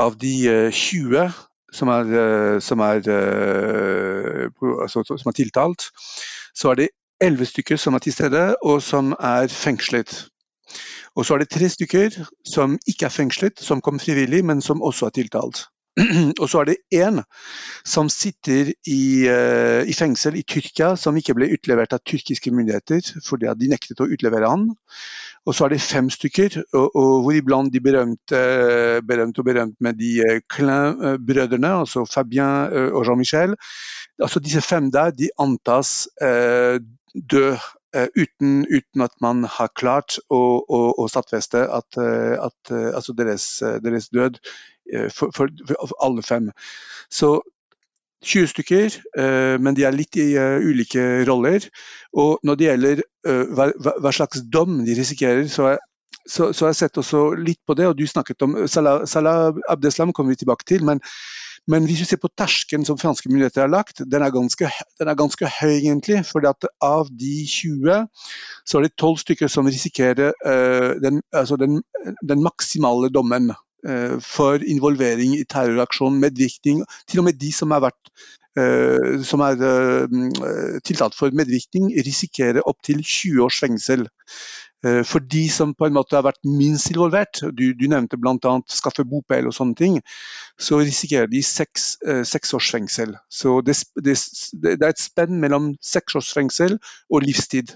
av 0.00 0.16
de 0.20 0.34
uh, 0.48 0.70
20 0.72 1.30
som 1.72 1.88
er, 1.88 2.12
eh, 2.20 2.60
som 2.60 2.80
er, 2.80 3.02
eh, 3.08 4.48
altså, 4.82 5.04
som 5.04 5.28
er 5.28 5.36
tiltalt, 5.36 5.90
så 6.54 6.70
er 6.70 6.74
det 6.74 6.88
elleve 7.20 7.46
stykker 7.46 7.76
som 7.76 7.94
er 7.94 7.98
til 7.98 8.12
stede, 8.12 8.56
og 8.62 8.82
som 8.82 9.14
er 9.20 9.48
fengslet. 9.48 10.28
Og 11.16 11.24
så 11.24 11.34
er 11.34 11.38
det 11.38 11.50
tre 11.50 11.68
stykker 11.68 12.26
som 12.44 12.78
ikke 12.86 13.06
er 13.06 13.14
fengslet, 13.14 13.60
som 13.60 13.80
kom 13.80 13.98
frivillig, 13.98 14.44
men 14.44 14.60
som 14.60 14.82
også 14.82 15.06
er 15.06 15.10
tiltalt. 15.16 15.66
Og 16.42 16.48
så 16.48 16.60
er 16.60 16.64
det 16.68 16.76
én 16.92 17.22
som 17.88 18.10
sitter 18.12 18.74
i, 18.84 19.24
i, 19.24 19.94
fengsel 19.96 20.36
i 20.36 20.44
Tyrkia, 20.44 20.90
som 21.00 21.16
ikke 21.16 21.34
ble 21.38 21.48
utlevert 21.54 21.94
av 21.96 22.02
tyrkiske 22.04 22.52
myndigheter 22.52 23.00
fordi 23.24 23.48
de 23.56 23.70
nektet 23.72 24.02
å 24.04 24.08
utlevere 24.12 24.50
han. 24.50 24.66
Og 25.46 25.54
så 25.54 25.66
er 25.66 25.74
det 25.74 25.80
fem 25.84 26.10
stykker, 26.10 26.58
og, 26.74 26.96
og 26.98 27.10
hvor 27.22 27.36
iblant 27.38 27.72
de 27.72 27.80
berømte, 27.80 28.42
berømt 29.06 29.38
og 29.38 29.46
berømt 29.46 29.76
med 29.80 29.94
de 30.00 30.40
Klein-brødrene, 30.50 31.70
altså 31.84 32.02
Fabien 32.10 32.74
og 32.90 33.06
Jean-Michel. 33.06 33.54
Altså 34.18 34.42
Disse 34.42 34.60
fem 34.64 34.90
der 34.90 35.14
de 35.14 35.30
antas 35.38 36.08
eh, 36.22 36.82
dø 37.30 37.54
Eh, 37.96 38.08
uten, 38.16 38.66
uten, 38.76 39.00
at 39.00 39.14
man 39.20 39.44
har 39.48 39.70
klart 39.72 40.18
å, 40.28 40.40
å, 40.68 40.80
å 41.00 41.04
stadfeste 41.08 41.62
at, 41.72 41.96
eh, 42.02 42.34
at 42.42 42.72
eh, 42.74 42.90
altså 42.92 43.14
deres, 43.16 43.46
deres, 43.84 44.10
død 44.12 44.40
for, 45.14 45.32
for, 45.34 45.52
for, 45.70 45.94
alle 46.04 46.24
fem. 46.26 46.50
Så 47.10 47.38
20 48.26 48.50
stykker, 48.50 48.96
men 49.62 49.76
de 49.76 49.84
er 49.86 49.94
litt 49.94 50.18
i 50.18 50.32
ulike 50.36 51.22
roller. 51.28 51.64
Og 52.18 52.42
når 52.46 52.58
det 52.58 52.66
gjelder 52.66 53.02
hva, 53.54 53.68
hva 53.78 54.12
slags 54.14 54.42
dom 54.52 54.80
de 54.86 54.96
risikerer, 54.98 55.46
så 55.52 55.70
er 55.72 55.78
så, 56.26 56.52
så, 56.52 56.64
jeg 56.64 56.72
har 56.72 56.78
sett 56.80 56.98
også 56.98 57.20
litt 57.38 57.60
på 57.66 57.76
det, 57.78 57.86
og 57.86 57.96
du 57.98 58.06
snakket 58.08 58.42
om 58.42 58.56
Salah, 58.66 59.04
Salah 59.06 59.54
Abdeslam 59.70 60.12
kommer 60.12 60.34
vi 60.34 60.42
tilbake 60.42 60.66
til. 60.66 60.84
men 60.84 61.02
men 61.66 61.82
hvis 61.84 62.00
vi 62.00 62.06
ser 62.06 62.20
på 62.22 62.30
terskelen 62.38 62.84
som 62.86 62.98
franske 62.98 63.26
myndigheter 63.26 63.64
har 63.64 63.70
lagt, 63.72 64.02
den 64.12 64.22
er 64.22 64.30
ganske, 64.30 64.68
den 65.00 65.08
er 65.10 65.18
ganske 65.18 65.48
høy, 65.50 65.72
egentlig. 65.80 66.20
For 66.28 66.46
av 66.46 67.08
de 67.10 67.32
20, 67.50 68.06
så 68.62 68.78
er 68.78 68.86
det 68.86 68.92
12 68.94 69.16
stykker 69.24 69.50
som 69.50 69.66
risikerer 69.66 70.30
uh, 70.46 70.94
den, 71.02 71.22
altså 71.34 71.58
den, 71.58 71.80
den, 72.22 72.44
maksimale 72.46 73.10
dommen 73.10 73.50
for 74.24 74.62
involvering 74.66 75.36
i 75.38 75.44
terroraksjon, 75.48 76.18
medvirkning. 76.22 76.82
Til 77.06 77.22
og 77.22 77.28
med 77.28 77.38
de 77.40 77.52
som 77.54 77.70
vært 77.70 78.12
uh, 78.58 79.22
som 79.26 79.44
er 79.46 79.60
tiltalt 80.86 81.14
for 81.18 81.34
medvirkning, 81.36 81.92
risikerer 82.06 82.66
opptil 82.66 83.02
20 83.04 83.44
års 83.46 83.60
fengsel. 83.62 84.08
Eh, 84.84 85.02
for 85.04 85.18
de 85.18 85.48
som 85.50 85.74
på 85.74 85.86
en 85.86 85.94
måte 85.96 86.16
har 86.16 86.24
vært 86.26 86.42
minst 86.44 86.90
involvert, 86.92 87.40
du, 87.58 87.70
du 87.78 87.86
nevnte 87.90 88.18
bl.a. 88.20 88.52
skaffe 88.70 89.06
bopel 89.08 89.48
og 89.48 89.56
sånne 89.56 89.78
ting, 89.78 89.96
så 90.60 90.80
risikerer 90.82 91.30
de 91.32 91.42
seks, 91.46 91.96
eh, 92.06 92.22
seks 92.28 92.54
års 92.58 92.70
fengsel. 92.74 93.16
Så 93.32 93.60
det, 93.66 93.78
det, 93.96 94.18
det, 94.62 94.76
er 94.76 94.92
et 94.92 95.02
spenn 95.02 95.40
mellom 95.42 95.72
seks 95.80 96.18
års 96.20 96.32
fengsel 96.36 96.78
og 97.10 97.24
livstid. 97.24 97.74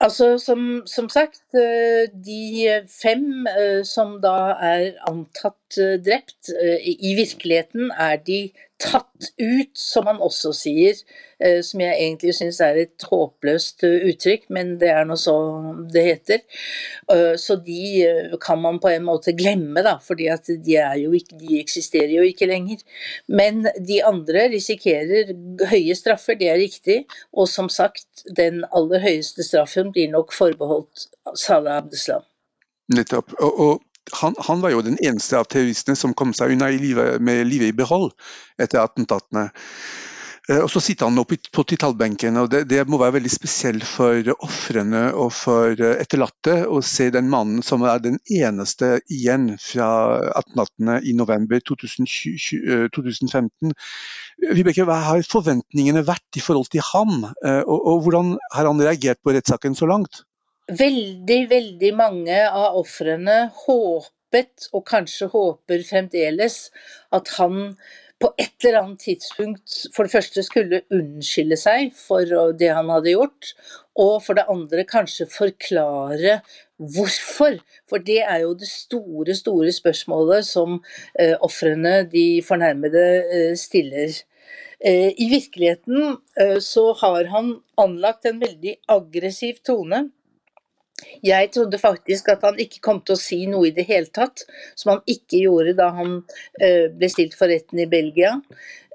Altså, 0.00 0.38
som, 0.38 0.82
som, 0.86 1.08
sagt, 1.08 1.42
eh, 1.58 2.06
de 2.26 2.68
fem 3.02 3.46
som 3.84 4.20
da 4.22 4.54
er 4.62 4.92
antatt 5.10 5.67
drept, 5.76 6.48
i 6.48 7.12
virkeligheten 7.18 7.90
er 7.92 8.16
de 8.24 8.38
tatt 8.78 9.32
ut, 9.42 9.72
som 9.74 10.06
man 10.06 10.20
også 10.22 10.52
sier. 10.54 10.98
Eh, 11.38 11.60
som 11.62 11.82
jeg 11.82 11.94
egentlig 11.94 12.32
syns 12.34 12.58
er 12.62 12.78
et 12.80 13.04
håpløst 13.06 13.84
eh, 13.86 14.06
uttrykk, 14.10 14.48
men 14.54 14.72
det 14.80 14.88
er 14.90 15.04
nå 15.06 15.14
så 15.18 15.34
det 15.94 16.04
heter. 16.06 16.40
Eh, 17.14 17.34
så 17.38 17.58
de 17.62 18.38
kan 18.42 18.58
man 18.62 18.80
på 18.82 18.90
en 18.90 19.06
måte 19.06 19.34
glemme, 19.38 19.82
da, 19.86 19.96
at 19.98 20.50
de, 20.50 21.20
de 21.42 21.60
eksisterer 21.60 22.14
jo 22.16 22.26
ikke 22.26 22.50
lenger. 22.50 22.82
Men 23.26 23.66
de 23.78 24.00
andre 24.06 24.48
risikerer 24.54 25.34
høye 25.70 25.98
straffer, 25.98 26.38
det 26.38 26.50
er 26.50 26.62
riktig. 26.62 27.00
Og 27.34 27.50
som 27.50 27.70
sagt, 27.70 28.24
den 28.36 28.64
aller 28.74 29.02
høyeste 29.02 29.46
straffen 29.46 29.92
blir 29.94 30.10
nok 30.14 30.34
forbeholdt 30.34 31.08
Salah 31.38 31.82
Abdeslam. 31.82 32.26
Nettopp. 32.94 33.34
Og, 33.44 33.60
og 33.60 33.87
han, 34.20 34.36
han, 34.46 34.60
var 34.64 34.74
jo 34.74 34.82
den 34.84 34.98
eneste 35.04 35.38
av 35.38 35.48
terroristene 35.50 35.96
som 35.98 36.14
kom 36.16 36.34
seg 36.36 36.54
unna 36.54 36.70
livet, 36.74 37.20
med 37.20 37.46
livet 37.48 37.72
i 37.72 37.76
behold 37.76 38.12
etter 38.60 38.82
attentatene. 38.82 39.48
Eh, 40.48 40.60
og 40.62 40.70
Så 40.72 40.80
sitter 40.80 41.08
han 41.08 41.20
oppe 41.20 41.36
på 41.52 41.64
titalbenken, 41.68 42.38
og 42.40 42.50
det, 42.52 42.64
det, 42.70 42.84
må 42.88 43.00
være 43.00 43.18
veldig 43.18 43.32
spesielt 43.32 43.84
for 43.86 44.30
ofrene 44.38 45.08
og 45.12 45.32
for 45.36 45.74
eh, 45.76 45.98
etterlatte 46.00 46.62
å 46.68 46.80
se 46.84 47.10
den 47.14 47.28
mannen 47.32 47.60
som 47.64 47.84
er 47.84 48.00
den 48.04 48.18
eneste 48.32 48.96
igjen 49.12 49.50
fra 49.60 49.88
attentatene 50.40 51.00
i 51.04 51.14
november 51.16 51.60
2020, 51.60 52.88
2015. 52.96 53.74
Eh, 53.74 54.54
Vibeke, 54.56 54.88
hva 54.88 55.02
har 55.10 55.26
forventningene 55.28 56.06
vært 56.08 56.40
i 56.40 56.44
forhold 56.44 56.72
til 56.72 56.84
ham, 56.94 57.28
og, 57.28 57.76
og 57.76 58.04
hvordan 58.06 58.36
har 58.54 58.68
han 58.70 58.80
reagert 58.80 59.20
på 59.24 59.34
rettssaken 59.34 59.76
så 59.76 59.88
langt? 59.90 60.22
Veldig, 60.68 61.46
veldig 61.48 61.90
mange 61.96 62.38
av 62.44 62.74
ofrene 62.76 63.36
håpet, 63.64 64.66
og 64.76 64.82
kanskje 64.90 65.30
håper 65.32 65.80
fremdeles, 65.88 66.58
at 67.08 67.30
han 67.38 67.72
på 68.20 68.28
et 68.36 68.66
eller 68.66 68.82
annet 68.82 69.00
tidspunkt 69.06 69.76
for 69.94 70.04
det 70.04 70.12
første 70.12 70.42
skulle 70.44 70.82
unnskylde 70.92 71.56
seg 71.56 71.94
for 71.96 72.52
det 72.60 72.68
han 72.76 72.90
hadde 72.92 73.14
gjort, 73.14 73.54
og 73.96 74.18
for 74.26 74.36
det 74.36 74.44
andre 74.52 74.84
kanskje 74.90 75.28
forklare 75.32 76.42
hvorfor. 76.76 77.56
For 77.88 78.04
det 78.04 78.18
er 78.26 78.44
jo 78.44 78.52
det 78.58 78.68
store, 78.68 79.38
store 79.38 79.72
spørsmålet 79.72 80.50
som 80.50 80.82
eh, 81.14 81.32
ofrene, 81.40 82.02
de 82.12 82.42
fornærmede, 82.44 83.06
eh, 83.24 83.56
stiller. 83.56 84.20
Eh, 84.84 85.16
I 85.16 85.32
virkeligheten 85.32 86.18
eh, 86.36 86.58
så 86.60 86.90
har 87.00 87.32
han 87.32 87.54
anlagt 87.80 88.28
en 88.28 88.44
veldig 88.44 88.76
aggressiv 88.98 89.64
tone 89.64 90.10
jeg 91.22 91.50
trodde 91.54 91.78
faktisk 91.80 92.28
at 92.32 92.42
han 92.46 92.58
ikke 92.60 92.82
kom 92.84 93.00
til 93.02 93.14
å 93.14 93.20
si 93.20 93.44
noe 93.50 93.68
i 93.68 93.74
det 93.74 93.86
hele 93.88 94.10
tatt, 94.14 94.44
som 94.78 94.96
han 94.96 95.06
ikke 95.08 95.44
gjorde 95.44 95.76
da 95.78 95.92
han 95.94 96.20
uh, 96.22 96.84
ble 96.94 97.10
stilt 97.12 97.36
for 97.38 97.50
retten 97.50 97.82
i 97.82 97.88
Belgia. 97.90 98.36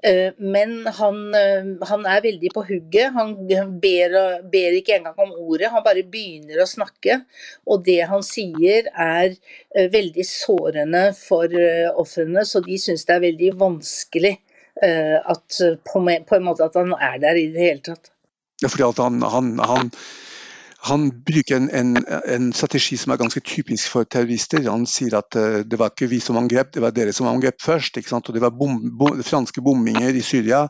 Uh, 0.04 0.36
men 0.36 0.82
han, 0.98 1.20
uh, 1.32 1.84
han, 1.88 2.06
er 2.10 2.24
veldig 2.26 2.52
på 2.54 2.64
hugget. 2.68 3.14
Han 3.16 3.34
ber, 3.48 4.16
ber, 4.52 4.78
ikke 4.78 4.98
engang 4.98 5.20
om 5.26 5.34
ordet, 5.36 5.72
han 5.72 5.84
bare 5.86 6.04
begynner 6.08 6.60
å 6.62 6.68
snakke. 6.68 7.22
Og 7.68 7.84
det 7.86 8.02
han 8.10 8.24
sier 8.26 8.90
er 8.92 9.36
veldig 9.74 10.26
sårende 10.28 11.06
for 11.18 11.50
ofrene, 12.00 12.44
så 12.46 12.62
de 12.64 12.76
syns 12.80 13.06
det 13.08 13.16
er 13.16 13.24
veldig 13.24 13.54
vanskelig 13.60 14.36
at, 14.84 15.58
på, 15.86 16.00
en 16.02 16.46
måte 16.46 16.66
at 16.66 16.76
han 16.78 16.92
er 16.98 17.20
der 17.22 17.38
i 17.38 17.48
det 17.54 17.62
hele 17.62 17.82
tatt. 17.86 18.10
Ja, 18.62 18.70
fordi 18.70 18.86
at 18.86 19.00
han, 19.02 19.20
han, 19.30 19.50
han 19.62 19.90
han 20.84 21.10
bruker 21.24 21.56
en, 21.56 21.70
en, 21.70 21.96
en, 22.28 22.52
strategi 22.52 22.96
som 23.00 23.12
er 23.12 23.20
ganske 23.20 23.40
typisk 23.40 23.88
for 23.88 24.04
terrorister. 24.04 24.66
Han 24.68 24.84
sier 24.86 25.16
at 25.16 25.36
uh, 25.38 25.62
det 25.64 25.78
var 25.80 25.92
ikke 25.92 26.10
vi 26.10 26.18
som 26.20 26.36
angrep, 26.36 26.74
det 26.74 26.82
var 26.84 26.92
dere 26.92 27.14
som 27.16 27.28
angrep 27.30 27.62
først. 27.62 27.96
Og 28.12 28.34
Det 28.34 28.42
var 28.42 28.52
bom, 28.52 28.76
bom, 28.98 29.22
franske 29.22 29.62
bombinger 29.64 30.12
i 30.12 30.20
Syria 30.20 30.66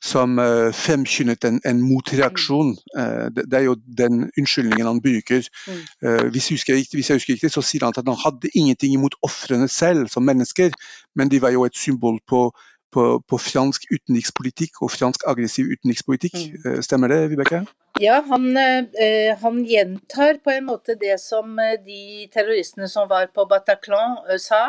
som 0.00 0.38
uh, 0.38 0.72
fremskyndet 0.72 1.44
en, 1.44 1.60
en 1.64 1.82
motreaksjon. 1.84 2.76
Uh, 2.96 3.28
det, 3.34 3.52
er 3.52 3.66
jo 3.66 3.76
den 3.98 4.30
unnskyldningen 4.38 4.86
han 4.86 5.02
bruker. 5.04 5.44
Uh, 5.68 6.28
hvis, 6.32 6.50
jeg 6.50 6.56
husker, 6.56 6.80
hvis 6.94 7.10
jeg 7.10 7.20
husker 7.20 7.34
riktig, 7.34 7.52
så 7.52 7.62
sier 7.62 7.84
han 7.84 7.92
at 7.96 8.08
han 8.08 8.22
hadde 8.24 8.52
ingenting 8.54 8.96
imot 8.96 9.20
ofrene 9.22 9.68
selv 9.68 10.08
som 10.08 10.24
mennesker, 10.24 10.72
men 11.16 11.28
de 11.28 11.42
var 11.42 11.52
jo 11.52 11.68
et 11.68 11.76
symbol 11.76 12.20
på 12.28 12.48
på, 12.88 13.02
på, 13.28 13.36
fransk 13.36 13.82
utenrikspolitikk 13.92 14.78
og 14.80 14.88
fransk 14.90 15.26
aggressiv 15.28 15.68
utenrikspolitikk. 15.74 16.38
Mm. 16.64 16.78
Stemmer 16.82 17.12
det, 17.12 17.18
Vibeke? 17.30 17.66
Ja, 18.00 18.24
han, 18.28 18.56
eh, 18.56 19.38
han, 19.42 19.64
gjentar 19.64 20.34
på 20.44 20.50
en 20.50 20.68
måte 20.68 20.94
det 20.94 21.16
som 21.18 21.58
eh, 21.58 21.74
de 21.82 22.28
terroristene 22.30 22.86
som 22.88 23.08
var 23.10 23.26
på 23.34 23.42
Bataclan 23.50 24.20
eh, 24.30 24.38
sa. 24.38 24.60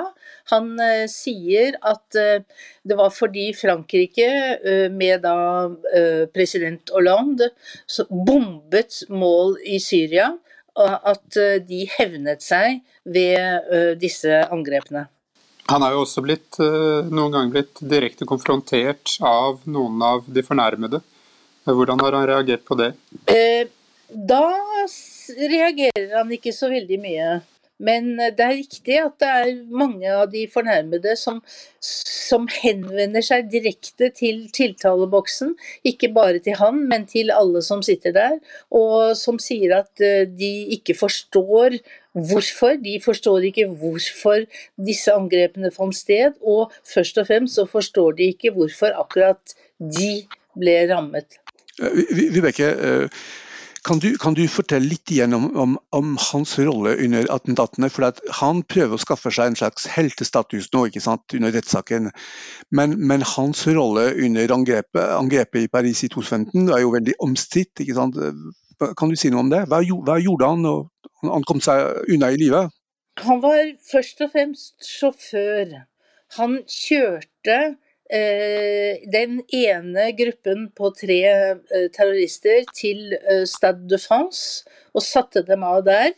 Han 0.49 0.71
sier 1.11 1.77
at 1.85 2.17
det 2.17 2.97
var 2.97 3.11
fordi 3.13 3.51
Frankrike, 3.53 4.25
med 4.89 5.21
da 5.21 5.35
president 6.33 6.89
Hollande, 6.89 7.51
bombet 8.09 9.03
mål 9.13 9.59
i 9.61 9.77
Syria, 9.83 10.31
at 10.79 11.37
de 11.67 11.83
hevnet 11.99 12.41
seg 12.41 12.79
ved 13.05 13.69
disse 14.01 14.41
angrepene. 14.49 15.05
Han 15.69 15.85
har 15.85 15.93
jo 15.93 16.01
også 16.07 16.25
blitt, 16.25 16.57
noen 16.57 17.35
ganger 17.35 17.53
blitt 17.59 17.83
direkte 17.93 18.25
konfrontert 18.25 19.19
av 19.21 19.61
noen 19.69 20.01
av 20.01 20.25
de 20.25 20.45
fornærmede. 20.45 21.03
Hvordan 21.67 22.01
har 22.01 22.17
han 22.17 22.27
reagert 22.29 22.65
på 22.65 22.77
det? 22.79 22.93
Eh, 23.29 23.67
da 24.09 24.43
reagerer 25.37 26.15
han 26.17 26.31
ikke 26.33 26.53
så 26.55 26.71
veldig 26.71 26.99
mye. 27.03 27.39
Men 27.79 28.17
det 28.19 28.43
er 28.43 28.57
riktig 28.57 28.97
at 28.99 29.13
det 29.23 29.27
er 29.29 29.51
mange 29.71 30.09
av 30.11 30.25
de 30.33 30.41
fornærmede 30.51 31.13
som, 31.15 31.37
som, 31.79 32.47
henvender 32.51 33.23
seg 33.23 33.47
direkte 33.53 34.09
til 34.17 34.41
tiltaleboksen. 34.55 35.53
Ikke 35.87 36.11
bare 36.15 36.41
til 36.43 36.59
han, 36.59 36.81
men 36.91 37.07
til 37.07 37.31
alle 37.31 37.63
som 37.63 37.83
sitter 37.85 38.15
der. 38.15 38.35
Og 38.75 39.15
som 39.19 39.39
sier 39.39 39.77
at 39.79 40.03
eh, 40.03 40.27
de 40.27 40.51
ikke 40.75 40.97
forstår 40.99 41.79
hvorfor. 42.19 42.75
De 42.83 42.99
forstår 43.03 43.47
ikke 43.47 43.69
hvorfor 43.71 44.43
disse 44.75 45.15
angrepene 45.15 45.71
fant 45.71 45.95
sted. 45.95 46.35
Og 46.43 46.75
først 46.83 47.23
og 47.23 47.31
fremst 47.31 47.61
så 47.61 47.69
forstår 47.69 48.19
de 48.19 48.33
ikke 48.33 48.51
hvorfor 48.57 48.91
akkurat 49.05 49.55
de 49.79 50.25
ble 50.59 50.81
rammet. 50.91 51.39
Vibeke, 51.79 52.65
eh, 52.69 53.21
Kan 53.83 53.99
du, 53.99 54.17
kan 54.19 54.35
du, 54.35 54.41
fortelle 54.51 54.89
litt 54.91 55.11
igjen 55.13 55.33
om, 55.33 55.45
om, 55.55 55.75
om, 55.95 56.15
hans 56.19 56.57
rolle 56.59 56.97
under 56.99 57.29
attentatene? 57.31 57.87
For 57.89 58.11
Han 58.41 58.59
prøver 58.67 58.97
å 58.97 58.99
skaffe 58.99 59.31
seg 59.31 59.53
en 59.53 59.55
slags 59.55 59.87
heltestatus 59.87 60.67
nå 60.73 60.83
ikke 60.89 61.03
sant, 61.03 61.23
under 61.37 61.53
rettssaken. 61.55 62.09
Men, 62.75 62.97
men, 62.99 63.23
hans 63.37 63.63
rolle 63.71 64.09
under 64.25 64.55
angrepet, 64.57 64.99
angrepet, 65.15 65.63
i 65.63 65.71
Paris 65.71 66.03
i 66.03 66.11
2015 66.11 66.67
er 66.67 66.83
jo 66.83 66.91
veldig 66.97 67.15
omstridt. 67.23 67.85
Kan 68.99 69.13
du 69.13 69.15
si 69.15 69.31
noe 69.31 69.45
om 69.45 69.53
det? 69.53 69.63
Hva, 69.71 69.79
hva 69.79 70.19
gjorde 70.19 70.51
han 70.51 70.65
når 70.67 70.83
han 71.31 71.47
kom 71.47 71.63
seg 71.63 72.11
unna 72.11 72.33
i 72.35 72.41
live? 72.41 72.67
Han 73.23 73.39
var 73.43 73.63
først 73.87 74.27
og 74.27 74.35
fremst 74.35 74.91
sjåfør. 74.91 75.77
Han 76.35 76.59
kjørte 76.67 77.29
Eh, 77.49 77.75
den 78.09 79.43
ene 79.53 80.07
gruppen 80.17 80.71
på 80.73 80.89
tre 80.97 81.19
eh, 81.29 81.89
terrorister 81.93 82.65
til 82.73 83.13
eh, 83.19 83.45
Stade 83.45 83.85
de 83.89 83.97
France 84.01 84.65
og 84.95 85.01
satte 85.05 85.43
dem 85.45 85.63
av 85.63 85.83
der. 85.85 86.13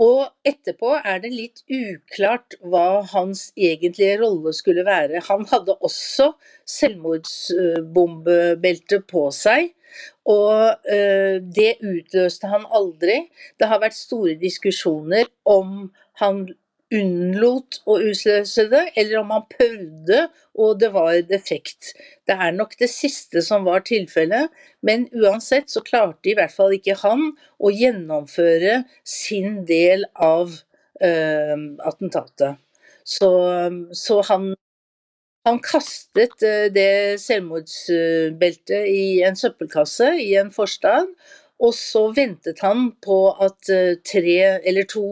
Og 0.00 0.24
etterpå 0.48 0.94
er 1.04 1.18
det 1.20 1.30
litt 1.34 1.62
uklart 1.68 2.54
hva 2.64 3.04
hans 3.12 3.52
egentlige 3.60 4.18
rolle 4.22 4.52
skulle 4.56 4.84
være. 4.88 5.20
Han 5.28 5.44
hadde 5.50 5.76
også 5.84 6.32
selvmordsbombebelte 6.64 9.00
på 9.04 9.30
seg, 9.36 9.76
og 10.24 10.80
det 10.88 11.76
utløste 11.84 12.48
han 12.48 12.64
aldri. 12.72 13.28
Det 13.60 13.68
har 13.68 13.84
vært 13.84 14.00
store 14.00 14.32
diskusjoner 14.40 15.28
om 15.44 15.92
han 16.24 16.48
unnlot 16.92 17.80
å 17.88 17.98
utløse 18.02 18.68
det, 18.72 18.84
eller 19.00 19.22
om 19.22 19.32
han 19.34 19.46
prøvde 19.50 20.26
og 20.54 20.80
det 20.80 20.90
var 20.92 21.14
defekt. 21.28 21.92
Det 22.28 22.36
er 22.36 22.52
nok 22.54 22.74
det 22.80 22.90
siste 22.92 23.42
som 23.44 23.64
var 23.68 23.84
tilfellet, 23.88 24.52
men 24.84 25.06
uansett 25.16 25.70
så 25.72 25.82
klarte 25.84 26.32
i 26.32 26.36
hvert 26.36 26.52
fall 26.52 26.74
ikke 26.76 26.98
han 27.02 27.30
å 27.58 27.72
gjennomføre 27.72 28.82
sin 29.08 29.62
del 29.68 30.04
av 30.12 30.52
uh, 30.52 31.56
attentatet. 31.88 32.60
Så, 33.02 33.30
så 33.96 34.20
han, 34.28 34.52
han, 35.48 35.62
kastet 35.64 36.36
uh, 36.44 36.68
det 36.74 37.18
selvmordsbeltet 37.22 38.90
i 38.92 39.22
en 39.26 39.38
søppelkasse 39.38 40.12
i 40.20 40.34
en 40.38 40.52
forstad, 40.54 41.08
og 41.62 41.74
så 41.76 42.02
ventet 42.14 42.60
han 42.64 42.88
på 43.04 43.16
at 43.44 43.70
eh, 43.70 43.94
tre 44.06 44.36
eller 44.66 44.86
to 44.90 45.04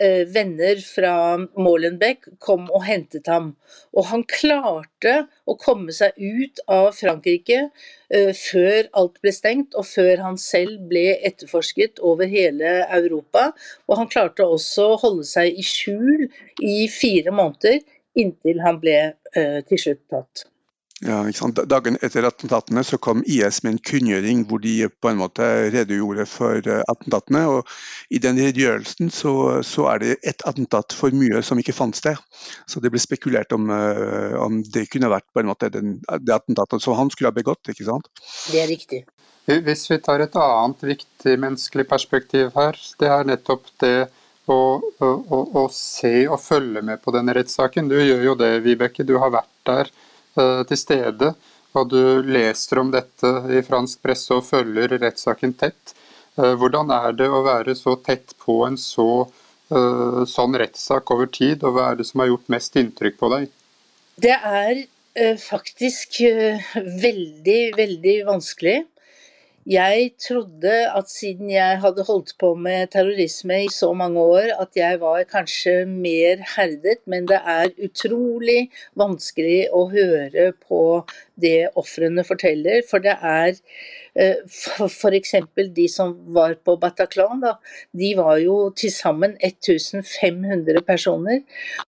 eh, 0.00 0.24
venner 0.32 0.80
fra 0.84 1.14
Molenbeek 1.60 2.30
kom 2.40 2.68
og 2.70 2.86
hentet 2.86 3.28
ham. 3.28 3.52
Og 3.92 4.08
han 4.08 4.24
klarte 4.28 5.26
å 5.44 5.56
komme 5.60 5.92
seg 5.96 6.16
ut 6.16 6.62
av 6.72 6.90
Frankrike 6.96 7.60
eh, 7.66 8.32
før 8.36 8.88
alt 8.96 9.20
ble 9.20 9.34
stengt, 9.36 9.76
og 9.76 9.88
før 9.90 10.24
han 10.24 10.40
selv 10.40 10.88
ble 10.90 11.18
etterforsket 11.18 12.00
over 12.00 12.30
hele 12.30 12.80
Europa. 12.88 13.50
Og 13.88 14.00
han 14.00 14.10
klarte 14.12 14.48
også 14.48 14.94
å 14.94 15.00
holde 15.04 15.28
seg 15.28 15.52
i 15.52 15.66
skjul 15.66 16.30
i 16.64 16.86
fire 16.92 17.34
måneder, 17.34 17.82
inntil 18.18 18.64
han 18.64 18.80
ble 18.82 18.96
til 19.30 19.78
slutt 19.78 20.00
tatt. 20.10 20.49
Ja, 21.00 21.22
Dagen 21.64 21.96
etter 22.04 22.26
attentatene 22.28 22.82
så 22.84 22.98
kom 23.00 23.22
IS 23.24 23.62
med 23.64 23.72
en 23.72 23.78
kunngjøring 23.88 24.42
hvor 24.50 24.60
de 24.60 24.74
på 25.00 25.08
en 25.08 25.20
måte 25.22 25.46
redegjorde 25.72 26.26
for 26.28 26.60
eh, 26.60 26.82
attentatene. 26.92 27.46
og 27.48 27.70
I 28.12 28.20
den 28.20 28.36
redegjørelsen 28.36 29.08
så, 29.08 29.32
så, 29.64 29.86
er 29.94 30.02
det 30.02 30.18
et 30.28 30.44
attentat 30.44 30.92
for 30.92 31.16
mye 31.16 31.40
som 31.46 31.60
ikke 31.62 31.72
fant 31.76 31.96
sted. 31.96 32.20
Så 32.68 32.84
Det 32.84 32.92
ble 32.92 33.00
spekulert 33.00 33.54
om, 33.56 33.70
eh, 33.72 34.36
om 34.36 34.60
det 34.60 34.90
kunne 34.92 35.08
vært 35.08 35.24
på 35.32 35.40
en 35.40 35.48
måte 35.48 35.70
den, 35.72 35.96
det 36.04 36.36
attentatet 36.36 36.84
som 36.84 36.98
han 36.98 37.08
skulle 37.14 37.32
ha 37.32 37.38
begått. 37.38 37.72
ikke 37.72 37.88
sant? 37.88 38.12
Det 38.52 38.60
er 38.60 38.68
riktig. 38.68 39.06
Hvis 39.48 39.86
vi 39.88 39.98
tar 40.04 40.20
et 40.20 40.36
annet 40.36 40.84
viktig 40.84 41.38
menneskelig 41.40 41.88
perspektiv 41.88 42.52
her, 42.54 42.76
det 43.00 43.08
er 43.08 43.24
nettopp 43.24 43.72
det 43.80 44.10
å, 44.52 44.60
å, 45.00 45.40
å 45.64 45.64
se 45.72 46.28
og 46.28 46.38
følge 46.44 46.84
med 46.84 47.00
på 47.00 47.16
denne 47.16 47.32
rettssaken. 47.40 47.88
Du 47.88 47.96
gjør 47.96 48.28
jo 48.28 48.38
det, 48.38 48.52
Vibeke. 48.68 49.08
Du 49.08 49.16
har 49.22 49.32
vært 49.32 49.52
der 49.64 49.92
til 50.34 50.78
stede, 50.78 51.32
og 51.78 51.90
du 51.90 52.22
leser 52.26 52.80
om 52.82 52.90
dette 52.90 53.30
i 53.54 53.62
fransk 53.66 54.00
presse 54.02 54.34
og 54.34 54.46
følger 54.46 54.96
rettssaken 54.98 55.54
tett. 55.58 55.94
Eh, 56.38 56.54
hvordan 56.58 56.90
er 56.94 57.14
det 57.18 57.28
å 57.30 57.42
være 57.46 57.76
så 57.78 57.96
tett 58.04 58.34
på 58.42 58.60
en 58.66 58.78
så, 58.80 59.26
eh, 59.70 60.22
sånn 60.30 60.56
rettssak 60.62 61.10
over 61.14 61.26
tid, 61.26 61.64
og 61.64 61.76
hva 61.76 61.90
er 61.90 62.00
det 62.00 62.06
som 62.06 62.22
har 62.22 62.32
gjort 62.32 62.48
mest 62.48 62.76
inntrykk 62.76 63.18
på 63.18 63.30
deg? 63.36 63.50
Det 64.20 64.36
er 64.36 64.86
faktisk 65.42 66.20
veldig, 67.02 67.62
veldig 67.74 68.14
vanskelig. 68.28 68.84
Jeg 69.70 70.08
trodde 70.18 70.72
at 70.98 71.10
siden 71.12 71.50
jeg 71.52 71.76
hadde 71.78 72.02
holdt 72.08 72.32
på 72.42 72.48
med 72.58 72.88
terrorisme 72.90 73.60
i 73.64 73.68
så 73.70 73.92
mange 73.94 74.18
år, 74.18 74.48
at 74.64 74.74
jeg 74.74 74.98
var 74.98 75.22
kanskje 75.30 75.84
mer 75.86 76.42
herdet, 76.56 76.98
men 77.06 77.28
det 77.30 77.38
er 77.52 77.70
utrolig 77.86 78.64
vanskelig 78.98 79.68
å 79.70 79.84
høre 79.92 80.48
på 80.66 80.82
det 81.38 81.70
ofrene 81.78 82.26
forteller. 82.26 82.82
For 82.90 83.04
det 83.04 83.14
er 83.14 83.54
eh, 84.18 84.42
f.eks. 84.90 85.34
de 85.78 85.88
som 85.92 86.18
var 86.34 86.58
på 86.66 86.74
Bataclan, 86.82 87.38
da, 87.46 87.56
de 87.94 88.14
var 88.18 88.42
jo 88.42 88.60
til 88.74 88.90
sammen 88.90 89.38
1500 89.38 90.82
personer. 90.82 91.44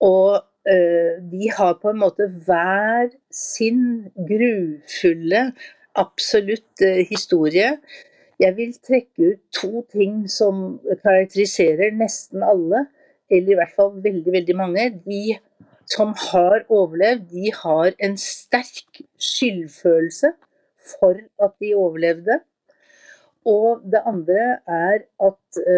Og 0.03 0.41
eh, 0.67 1.21
de 1.23 1.55
har 1.55 1.79
på 1.79 1.95
en 1.95 2.03
måte 2.03 2.27
hver 2.43 3.13
sin 3.31 4.09
grufulle 4.19 5.53
absolutt 5.95 6.83
eh, 6.85 7.03
historie. 7.09 7.77
Jeg 8.41 8.57
vil 8.57 8.73
trekke 8.73 9.31
ut 9.33 9.41
to 9.53 9.83
ting 9.93 10.25
som 10.31 10.79
karakteriserer 11.03 11.93
nesten 11.93 12.43
alle, 12.43 12.87
eller 13.31 13.53
i 13.53 13.59
hvert 13.59 13.75
fall 13.75 13.97
veldig, 14.03 14.33
veldig 14.33 14.55
mange. 14.57 14.87
De 15.05 15.37
som 15.91 16.13
har 16.31 16.63
overlevd, 16.69 17.27
de 17.31 17.51
har 17.53 17.91
en 17.99 18.15
sterk 18.17 19.03
skyldfølelse 19.19 20.33
for 20.95 21.19
at 21.43 21.53
de 21.61 21.75
overlevde. 21.75 22.39
Og 23.45 23.81
det 23.91 24.01
andre 24.05 24.41
er 24.69 24.99
at 25.27 25.61
ø, 25.67 25.77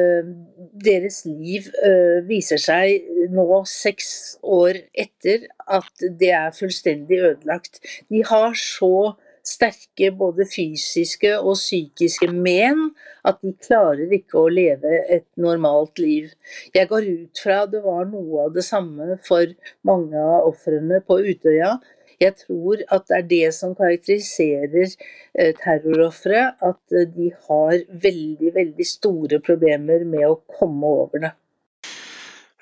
deres 0.85 1.21
liv 1.25 1.69
ø, 1.85 1.93
viser 2.27 2.59
seg 2.59 3.05
nå 3.31 3.61
seks 3.69 4.09
år 4.43 4.81
etter 4.91 5.45
at 5.71 6.07
det 6.19 6.33
er 6.35 6.51
fullstendig 6.57 7.21
ødelagt. 7.23 7.79
De 8.11 8.23
har 8.27 8.51
så 8.59 9.13
sterke 9.43 10.11
både 10.15 10.45
fysiske 10.47 11.33
og 11.39 11.57
psykiske 11.59 12.29
men 12.31 12.93
at 13.27 13.41
de 13.43 13.53
klarer 13.63 14.11
ikke 14.15 14.39
å 14.39 14.51
leve 14.51 15.01
et 15.11 15.27
normalt 15.39 15.99
liv. 15.99 16.31
Jeg 16.75 16.89
går 16.91 17.09
ut 17.09 17.43
fra 17.43 17.63
det 17.69 17.83
var 17.83 18.07
noe 18.11 18.47
av 18.47 18.55
det 18.55 18.65
samme 18.67 19.17
for 19.27 19.51
mange 19.87 20.19
av 20.19 20.47
ofrene 20.51 21.01
på 21.07 21.19
Utøya. 21.27 21.75
Jeg 22.21 22.35
tror 22.39 22.83
at 22.93 23.07
det 23.09 23.17
er 23.17 23.29
det 23.29 23.47
som 23.57 23.73
karakteriserer 23.75 24.87
eh, 24.87 25.53
terrorofre, 25.59 26.43
at 26.61 26.95
eh, 26.95 27.07
de 27.09 27.31
har 27.49 27.79
veldig, 27.89 28.53
veldig 28.55 28.87
store 28.87 29.39
problemer 29.43 30.05
med 30.07 30.27
å 30.29 30.37
komme 30.59 30.93
over 31.03 31.25
det. 31.25 31.33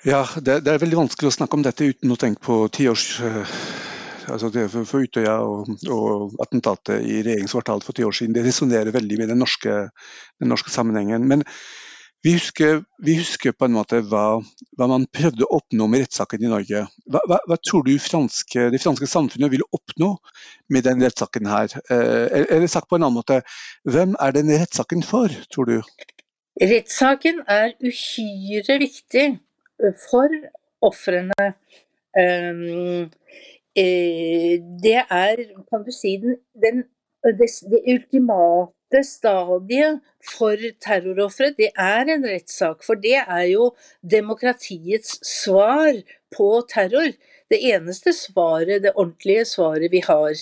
Ja, 0.08 0.24
det, 0.42 0.64
det 0.66 0.72
er 0.74 0.82
veldig 0.82 1.04
vanskelig 1.04 1.30
å 1.30 1.36
snakke 1.36 1.60
om 1.60 1.66
dette 1.66 1.86
uten 1.92 2.14
å 2.14 2.18
tenke 2.18 2.42
på 2.48 2.64
tiårs 2.74 3.06
eh, 3.28 3.58
altså 4.30 4.50
for, 4.54 4.86
for 4.88 5.06
Utøya 5.06 5.38
og, 5.46 5.70
og, 5.90 6.34
attentatet 6.44 7.06
i 7.06 7.22
regjeringskvartalet 7.26 7.86
for 7.88 7.98
ti 7.98 8.06
år 8.08 8.16
siden, 8.18 8.36
det 8.36 8.46
resonnerer 8.46 8.94
veldig 8.94 9.22
med 9.22 9.32
den 9.34 9.42
norske, 9.42 9.78
den 10.42 10.52
norske 10.52 10.74
sammenhengen. 10.74 11.28
Men 11.28 11.46
vi 12.24 12.36
husker, 12.36 12.84
vi 13.02 13.16
husker, 13.18 13.54
på 13.58 13.66
en 13.66 13.74
måte 13.74 14.04
hva, 14.06 14.26
hva, 14.78 14.88
man 14.90 15.08
prøvde 15.10 15.48
å 15.48 15.58
oppnå 15.58 15.88
med 15.90 16.04
rettssaken 16.04 16.46
i 16.46 16.52
Norge. 16.52 16.84
Hva, 17.10 17.22
hva, 17.30 17.40
hva 17.50 17.58
tror 17.66 17.88
du 17.88 17.96
franske, 17.98 18.68
det 18.74 18.82
franske 18.84 19.10
samfunnet 19.10 19.50
vil 19.54 19.66
oppnå 19.74 20.12
med 20.70 20.86
den 20.86 21.02
rettssaken 21.02 21.50
her? 21.50 21.74
Eh, 21.90 22.44
eller 22.44 22.70
sagt 22.70 22.92
på 22.92 23.00
en 23.00 23.08
annen 23.08 23.18
måte, 23.18 23.42
hvem 23.90 24.14
er 24.22 24.38
den 24.38 24.54
rettssaken 24.54 25.02
for, 25.08 25.34
tror 25.54 25.72
du? 25.72 25.80
Rettssaken 26.62 27.42
er 27.50 27.74
uhyre 27.82 28.78
viktig 28.84 29.28
for 30.06 30.42
ofrene. 30.86 31.54
Um, 32.12 33.10
det 33.76 35.00
er, 35.10 35.44
kan 35.70 35.84
du 35.86 35.92
si, 35.96 36.18
den, 36.22 36.38
den, 36.64 36.84
det, 37.24 37.48
det, 37.72 37.82
ultimate 37.88 39.04
stadiet 39.08 40.02
for 40.34 40.60
terrorofre, 40.84 41.54
det 41.58 41.70
er 41.80 42.12
en 42.12 42.26
rettssak. 42.28 42.84
For 42.84 43.00
det 43.00 43.22
er 43.22 43.46
jo 43.54 43.72
demokratiets 44.04 45.20
svar 45.28 46.02
på 46.36 46.50
terror. 46.68 47.14
Det 47.52 47.60
eneste 47.74 48.14
svaret, 48.16 48.84
det 48.84 48.92
ordentlige 48.96 49.46
svaret 49.46 49.92
vi 49.92 50.04
har. 50.08 50.36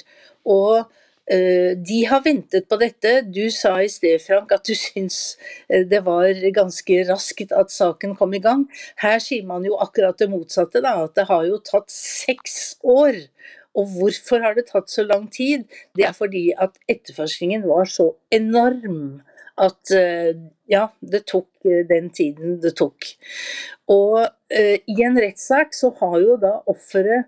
Og 0.46 0.90
Eh, 0.90 0.99
de 1.30 2.00
har 2.10 2.24
ventet 2.26 2.66
på 2.70 2.78
dette. 2.82 3.12
Du 3.30 3.44
sa 3.54 3.76
i 3.84 3.90
sted, 3.92 4.18
Frank, 4.24 4.52
at 4.56 4.66
du 4.66 4.74
syns 4.74 5.38
eh, 5.70 5.84
det 5.86 6.02
var 6.08 6.34
ganske 6.56 7.04
raskt 7.10 7.54
at 7.54 7.74
saken 7.74 8.16
kom 8.18 8.34
i 8.34 8.42
gang. 8.42 8.66
Her 9.02 9.20
sier 9.22 9.46
man 9.46 9.68
jo 9.68 9.78
akkurat 9.78 10.18
det 10.18 10.30
motsatte, 10.32 10.82
da, 10.82 10.96
at 11.06 11.14
det 11.20 11.28
har 11.30 11.46
jo 11.46 11.62
tatt 11.62 11.94
seks 11.94 12.80
år. 12.82 13.20
Og 13.78 13.94
hvorfor 13.94 14.42
har 14.42 14.58
det 14.58 14.68
tatt 14.72 14.90
så 14.90 15.06
lang 15.06 15.28
tid? 15.30 15.68
Det 15.94 16.08
er 16.10 16.18
fordi 16.18 16.50
at 16.58 16.80
etterforskningen 16.90 17.68
var 17.70 17.86
så 17.86 18.12
enorm 18.34 19.22
at 19.60 19.92
ja, 20.72 20.86
det 21.04 21.26
tok 21.28 21.68
den 21.90 22.08
tiden 22.16 22.62
det 22.64 22.72
tok. 22.80 23.04
Og 23.92 24.24
i 24.56 25.04
en 25.04 25.20
rettssak 25.20 25.76
så 25.76 25.92
har 26.00 26.16
jo 26.24 26.38
da 26.40 26.54
offeret 26.72 27.28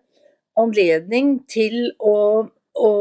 anledning 0.60 1.42
til 1.52 1.92
å, 2.00 2.48
å 2.74 2.92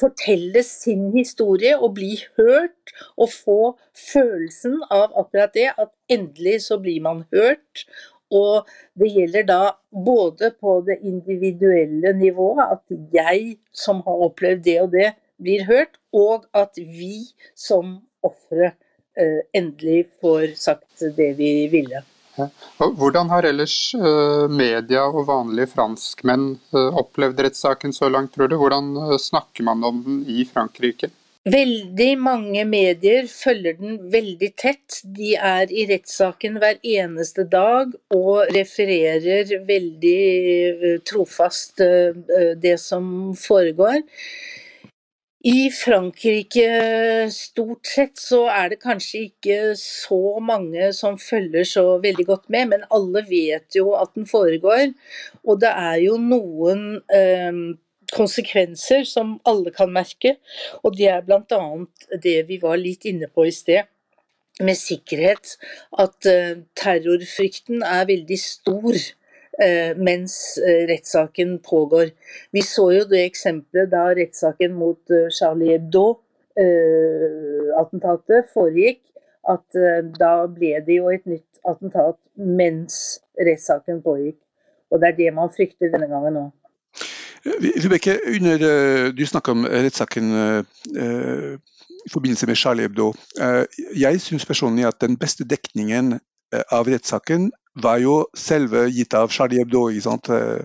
fortelle 0.00 0.62
sin 0.66 1.10
historie 1.14 1.76
og 1.78 1.94
bli 1.98 2.14
hørt 2.38 2.94
og 3.16 3.30
få 3.32 3.58
følelsen 3.96 4.80
av 4.90 5.12
akkurat 5.20 5.54
det, 5.54 5.68
at 5.76 5.92
endelig 6.10 6.60
så 6.68 6.80
blir 6.82 7.02
man 7.04 7.24
hørt. 7.34 7.84
Og 8.30 8.68
det 8.98 9.10
gjelder 9.10 9.46
da 9.48 9.62
både 9.90 10.52
på 10.60 10.76
det 10.86 11.00
individuelle 11.02 12.12
nivået, 12.14 12.62
at 12.76 13.00
jeg 13.14 13.56
som 13.74 14.04
har 14.06 14.22
opplevd 14.28 14.62
det 14.64 14.78
og 14.84 14.92
det, 14.94 15.10
blir 15.40 15.64
hørt, 15.64 15.96
og 16.12 16.44
at 16.54 16.76
vi 16.76 17.24
som 17.56 17.96
ofre 18.22 18.74
eh, 19.16 19.40
endelig 19.56 20.04
får 20.20 20.54
sagt 20.60 21.06
det 21.16 21.32
vi 21.38 21.52
ville. 21.72 22.04
Hvordan 22.78 23.30
har 23.32 23.46
ellers 23.48 23.76
eh, 23.94 24.48
media 24.48 25.04
og 25.08 25.26
vanlige 25.28 25.70
franskmenn 25.74 26.52
eh, 26.74 26.98
opplevd 27.02 27.42
rettssaken 27.46 27.94
så 27.96 28.10
langt, 28.12 28.34
tror 28.34 28.50
du? 28.50 28.56
Hvordan 28.60 28.92
eh, 29.04 29.16
snakker 29.20 29.66
man 29.68 29.84
om 29.84 30.02
den 30.06 30.20
i 30.28 30.44
Frankrike? 30.48 31.12
Veldig 31.50 32.10
mange 32.20 32.66
medier 32.68 33.24
følger 33.32 33.78
den 33.78 33.96
veldig 34.12 34.50
tett. 34.60 35.00
De 35.16 35.32
er 35.34 35.72
i 35.72 35.86
rettssaken 35.88 36.58
hver 36.60 36.76
eneste 36.84 37.46
dag 37.48 37.94
og 38.12 38.52
refererer 38.52 39.48
veldig 39.68 41.00
trofast 41.08 41.80
det 42.60 42.76
som 42.82 43.32
foregår. 43.40 44.04
I 45.40 45.70
Frankrike 45.72 47.30
stort 47.32 47.88
sett 47.88 48.18
så 48.20 48.42
er 48.52 48.74
det 48.74 48.82
kanskje 48.82 49.22
ikke 49.30 49.58
så 49.80 50.36
mange 50.44 50.90
som 50.92 51.16
følger 51.16 51.64
så 51.64 51.84
veldig 52.02 52.26
godt 52.28 52.50
med, 52.52 52.68
men 52.74 52.84
alle 52.92 53.22
vet 53.24 53.78
jo 53.78 53.94
at 53.96 54.12
den 54.18 54.28
foregår. 54.28 54.90
Og 55.48 55.62
det 55.62 55.70
er 55.72 55.96
jo 56.04 56.18
noen 56.20 57.00
eh, 57.08 57.62
konsekvenser 58.12 59.06
som 59.08 59.38
alle 59.48 59.72
kan 59.72 59.88
merke, 59.94 60.36
og 60.84 60.98
det 60.98 61.08
er 61.08 61.24
bl.a. 61.24 61.62
det 62.20 62.36
vi 62.50 62.60
var 62.60 62.76
litt 62.76 63.08
inne 63.08 63.30
på 63.32 63.48
i 63.48 63.54
sted. 63.54 63.88
Med 64.60 64.76
sikkerhet 64.76 65.56
at 66.04 66.28
eh, 66.28 66.60
terrorfrykten 66.76 67.80
er 67.80 68.04
veldig 68.12 68.40
stor 68.44 69.00
mens 69.96 70.58
eh, 70.58 70.88
rettssaken 70.88 71.58
pågår. 71.70 72.06
Vi 72.52 72.62
så 72.62 72.92
jo 72.94 73.04
det 73.10 73.24
eksempelet 73.24 73.90
da 73.92 74.14
rettssaken 74.16 74.72
mot 74.76 75.10
eh, 75.12 75.28
Charlie 75.34 75.72
Hebdo-attentatet 75.74 78.44
foregikk, 78.54 79.00
at 79.48 79.64
da 80.20 80.46
ble 80.52 80.84
det 80.84 80.94
jo 80.98 81.08
et 81.08 81.24
nytt 81.24 81.58
attentat 81.64 82.18
mens 82.36 83.24
rettssaken 83.40 84.02
pågikk. 84.04 84.36
Og 84.92 85.00
det 85.00 85.08
er 85.08 85.16
det 85.16 85.34
man 85.34 85.50
frykter 85.54 85.88
denne 85.92 86.08
gangen 86.10 86.32
nå. 86.36 86.50
Vibeke, 87.62 88.12
du 89.16 89.26
snakka 89.26 89.50
om 89.56 89.64
rettssaken 89.64 90.24
i 90.92 90.94
forbindelse 92.12 92.46
med 92.50 92.56
Charlie 92.60 92.84
Hebdo. 92.84 93.06
Jeg 93.96 94.20
syns 94.20 94.46
personlig 94.46 94.84
at 94.90 95.00
den 95.00 95.16
beste 95.16 95.44
dekningen 95.48 96.20
av 96.72 96.88
rettssaken 96.90 97.50
var 97.78 98.00
jo 98.02 98.14
selve 98.36 98.86
gitt 98.90 99.14
av 99.14 99.30
Charlie 99.30 99.60
Hebdo. 99.60 99.88
ikke 99.90 100.06
sant? 100.06 100.30
Eh, 100.30 100.62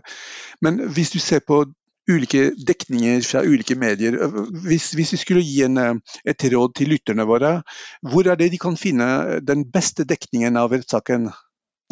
men 0.62 0.80
hvis 0.96 1.14
du 1.14 1.20
ser 1.20 1.44
på 1.46 1.64
ulike 2.10 2.52
dekninger 2.68 3.22
fra 3.26 3.44
ulike 3.46 3.76
medier, 3.76 4.18
eh, 4.22 4.40
hvis, 4.66 4.92
hvis 4.98 5.14
vi 5.14 5.22
skulle 5.22 5.46
gi 5.46 5.64
en, 5.66 5.78
eh, 5.78 5.94
et 6.26 6.48
råd 6.54 6.76
til 6.76 6.90
lytterne 6.90 7.28
våre, 7.28 7.62
hvor 8.02 8.28
er 8.28 8.36
det 8.36 8.52
de 8.52 8.62
kan 8.62 8.78
finne 8.78 9.42
den 9.42 9.66
beste 9.72 10.06
dekningen 10.06 10.58
av 10.58 10.72
rettssaken? 10.72 11.30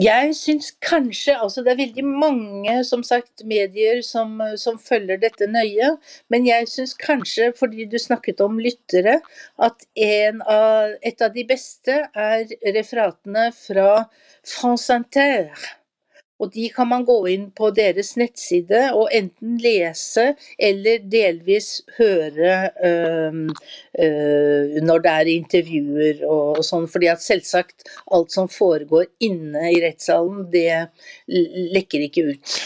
Jeg 0.01 0.31
syns 0.33 0.71
kanskje 0.81 1.35
altså 1.37 1.61
Det 1.61 1.69
er 1.73 1.77
veldig 1.77 2.03
mange 2.07 2.79
som 2.87 3.03
sagt, 3.05 3.43
medier 3.45 4.01
som, 4.01 4.41
som 4.57 4.79
følger 4.81 5.19
dette 5.21 5.45
nøye. 5.45 5.91
Men 6.33 6.47
jeg 6.49 6.67
syns 6.71 6.95
kanskje, 6.97 7.51
fordi 7.59 7.85
du 7.85 7.99
snakket 8.01 8.41
om 8.41 8.57
lyttere, 8.57 9.19
at 9.61 9.85
av, 10.01 10.95
et 11.05 11.21
av 11.21 11.33
de 11.35 11.45
beste 11.45 11.99
er 12.09 12.49
referatene 12.73 13.51
fra 13.53 14.07
France 14.55 14.97
Inter. 14.97 15.53
Og 16.43 16.51
de 16.51 16.67
kan 16.75 16.89
man 16.89 17.05
gå 17.07 17.15
inn 17.31 17.45
på 17.55 17.69
deres 17.75 18.13
nettside 18.19 18.89
og 18.91 19.07
enten 19.15 19.55
lese 19.63 20.33
eller 20.59 21.05
delvis 21.07 21.69
høre 21.97 22.55
øh, 22.89 23.37
øh, 24.03 24.79
når 24.83 25.03
det 25.05 25.13
er 25.13 25.31
intervjuer 25.33 26.23
og, 26.27 26.59
sånn. 26.67 26.89
fordi 26.91 27.07
at 27.13 27.23
selvsagt 27.23 27.87
alt 28.11 28.33
som 28.35 28.49
foregår 28.51 29.07
inne 29.23 29.71
i 29.71 29.79
rettssalen, 29.83 30.43
det 30.51 30.89
lekker 31.75 32.09
ikke 32.09 32.27
ut. 32.33 32.57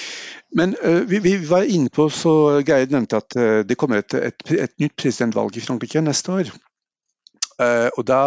Men 0.57 0.73
uh, 0.79 1.03
vi, 1.09 1.19
vi, 1.19 1.35
var 1.45 1.67
inne 1.67 1.91
på, 1.93 2.07
så 2.09 2.63
Geir 2.65 2.89
nevnte 2.89 3.19
at 3.19 3.35
uh, 3.37 3.61
det 3.67 3.77
kommer 3.77 4.01
et, 4.01 4.15
et, 4.15 4.51
et, 4.55 4.73
nytt 4.81 4.95
presidentvalg 4.97 5.57
i 5.59 5.63
Frankrike 5.63 6.01
neste 6.01 6.33
år. 6.39 6.51
Uh, 7.59 7.89
og 7.97 8.05
da, 8.07 8.21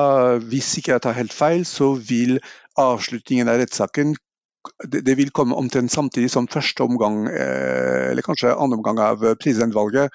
hvis 0.52 0.74
ikke 0.78 0.92
jeg 0.92 1.04
tar 1.06 1.16
helt 1.16 1.34
feil, 1.34 1.64
så 1.66 1.94
vil 1.96 2.38
avslutningen 2.78 3.48
av 3.48 3.62
rettssaken 3.62 4.14
det 4.84 5.16
vil 5.16 5.32
komme 5.34 5.56
omtrent 5.56 5.92
samtidig 5.92 6.30
som 6.32 6.48
første 6.50 6.84
omgang, 6.84 7.26
eh, 7.28 8.10
eller 8.10 8.22
kanskje 8.22 8.54
andre 8.54 8.78
omgang 8.80 9.00
av 9.00 9.24
presidentvalget. 9.40 10.10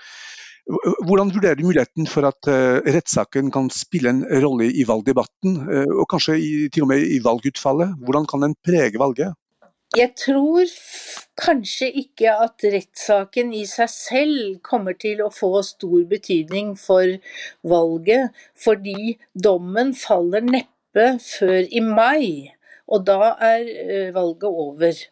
Hvordan 1.05 1.29
vurderer 1.29 1.57
du 1.59 1.67
muligheten 1.67 2.07
for 2.09 2.25
at 2.25 2.47
eh, 2.49 2.81
rettssaken 2.89 3.51
kan 3.53 3.69
spille 3.69 4.09
en 4.09 4.23
rolle 4.41 4.71
i 4.73 4.85
valgdebatten, 4.87 5.59
eh, 5.69 5.91
og 5.93 6.07
kanskje 6.09 6.39
til 6.73 6.87
og 6.87 6.89
med 6.89 7.05
i 7.05 7.19
valgutfallet? 7.21 7.93
Hvordan 8.01 8.25
kan 8.25 8.47
den 8.47 8.55
prege 8.65 8.97
valget? 9.01 9.37
Jeg 9.95 10.15
tror 10.17 10.65
kanskje 11.39 11.91
ikke 12.01 12.33
at 12.47 12.65
rettssaken 12.73 13.53
i 13.53 13.61
seg 13.69 13.91
selv 13.93 14.57
kommer 14.65 14.97
til 14.97 15.21
å 15.23 15.29
få 15.31 15.61
stor 15.63 16.01
betydning 16.09 16.73
for 16.79 17.13
valget, 17.63 18.33
fordi 18.57 19.15
dommen 19.37 19.93
faller 19.95 20.43
neppe 20.49 21.13
før 21.21 21.61
i 21.69 21.85
mai. 21.85 22.54
Og 22.91 23.05
da 23.07 23.35
er 23.41 23.67
eh, 23.67 24.09
valget 24.15 24.49
over. 24.49 25.03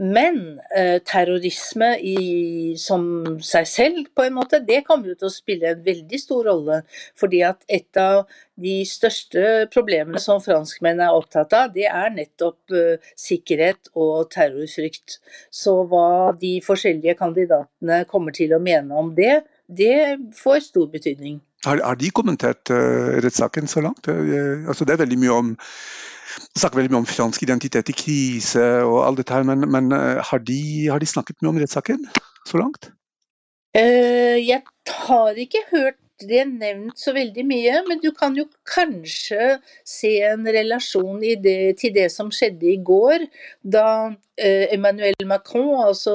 Men 0.00 0.60
eh, 0.76 0.98
terrorisme 1.04 1.90
i, 2.00 2.74
som 2.80 3.02
seg 3.44 3.66
selv, 3.68 3.98
på 4.16 4.24
en 4.26 4.36
måte, 4.38 4.60
det 4.64 4.84
kommer 4.86 5.12
jo 5.12 5.18
til 5.18 5.28
å 5.28 5.34
spille 5.34 5.72
en 5.72 5.82
veldig 5.84 6.20
stor 6.20 6.48
rolle. 6.48 6.80
Fordi 7.18 7.42
at 7.46 7.64
et 7.68 8.00
av 8.00 8.22
de 8.58 8.78
største 8.88 9.66
problemene 9.72 10.20
som 10.22 10.40
franskmenn 10.42 11.02
er 11.04 11.16
opptatt 11.16 11.54
av, 11.56 11.74
det 11.74 11.88
er 11.90 12.14
nettopp 12.14 12.74
eh, 12.74 13.10
sikkerhet 13.18 13.92
og 13.94 14.30
terrorfrykt. 14.34 15.18
Så 15.50 15.80
hva 15.90 16.32
de 16.38 16.58
forskjellige 16.64 17.18
kandidatene 17.20 18.02
kommer 18.10 18.34
til 18.36 18.56
å 18.56 18.62
mene 18.62 18.96
om 18.98 19.12
det, 19.16 19.42
det 19.68 20.16
får 20.38 20.64
stor 20.70 20.88
betydning. 20.92 21.42
Har, 21.66 21.80
har 21.82 21.96
de 21.98 22.08
kommentert 22.14 22.70
uh, 22.70 23.18
rettssaken 23.18 23.66
så 23.68 23.82
langt? 23.82 24.06
Uh, 24.06 24.62
altså, 24.70 24.86
det 24.86 24.94
er 24.94 25.00
veldig 25.02 25.18
mye 25.18 25.38
om 25.42 25.48
snakker 26.58 26.80
veldig 26.80 26.94
mye 26.94 27.02
om 27.02 27.08
fransk 27.08 27.44
identitet 27.46 27.92
i 27.92 27.96
krise 27.96 28.66
og 28.84 29.02
alt 29.04 29.22
dette 29.22 29.34
her, 29.34 29.46
men, 29.48 29.66
men 29.70 29.92
eh, 29.94 30.20
har, 30.30 30.42
de, 30.44 30.60
har, 30.90 31.02
de, 31.02 31.08
snakket 31.10 31.40
mye 31.40 31.52
om 31.52 31.62
rettssaken 31.62 32.04
så 32.48 32.60
langt? 32.60 32.90
Uh, 33.76 34.38
jeg 34.40 34.62
har 35.06 35.38
ikke 35.38 35.64
hørt 35.70 35.98
det 36.18 36.42
nevnt 36.50 36.98
så 36.98 37.12
veldig 37.14 37.44
mye, 37.46 37.82
men 37.86 38.00
du 38.02 38.08
kan 38.16 38.34
jo 38.34 38.48
kanskje 38.66 39.58
se 39.86 40.16
en 40.26 40.46
relasjon 40.50 41.20
det, 41.44 41.76
til 41.78 41.94
det 41.94 42.08
som 42.10 42.32
skjedde 42.34 42.72
i 42.72 42.78
går, 42.82 43.28
da 43.62 43.88
uh, 44.10 44.64
Emmanuel 44.74 45.28
Macron, 45.30 45.76
altså 45.84 46.14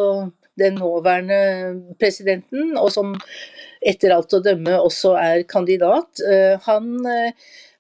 den 0.60 0.76
nåværende 0.82 1.94
presidenten, 2.02 2.76
og 2.78 2.92
som 2.94 3.16
etter 3.84 4.14
alt 4.16 4.36
å 4.36 4.44
dømme 4.44 4.76
også 4.80 5.16
er 5.20 5.48
kandidat, 5.50 6.20
uh, 6.28 6.60
han 6.68 7.00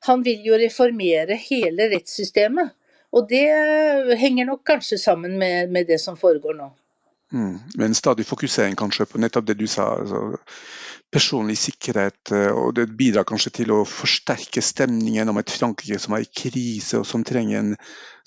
han 0.07 0.23
vil 0.25 0.45
jo 0.45 0.59
reformere 0.59 1.37
hele 1.49 1.89
rettssystemet. 1.93 2.73
Og 3.13 3.27
det 3.29 3.45
henger 4.17 4.47
nok 4.49 4.63
kanskje 4.65 4.97
sammen 4.97 5.37
med, 5.37 5.69
med 5.69 5.87
det 5.87 5.99
som 6.01 6.17
foregår 6.17 6.57
nå. 6.57 6.71
Mm, 7.33 7.57
en 7.81 7.95
stadig 7.97 8.25
fokusering 8.25 8.75
kanskje 8.77 9.05
på 9.09 9.21
nettopp 9.21 9.45
det 9.47 9.57
du 9.57 9.67
sa. 9.69 9.85
Altså, 10.01 10.39
personlig 11.13 11.57
sikkerhet. 11.61 12.31
Eh, 12.31 12.51
og 12.51 12.73
Det 12.75 12.87
bidrar 12.97 13.27
kanskje 13.29 13.53
til 13.59 13.73
å 13.73 13.83
forsterke 13.85 14.61
stemningen 14.65 15.29
om 15.29 15.39
et 15.41 15.53
Frankrike 15.53 15.99
som 16.01 16.17
er 16.17 16.25
i 16.25 16.31
krise, 16.41 16.99
og 17.01 17.07
som 17.09 17.25
trenger 17.27 17.59
en, 17.59 17.75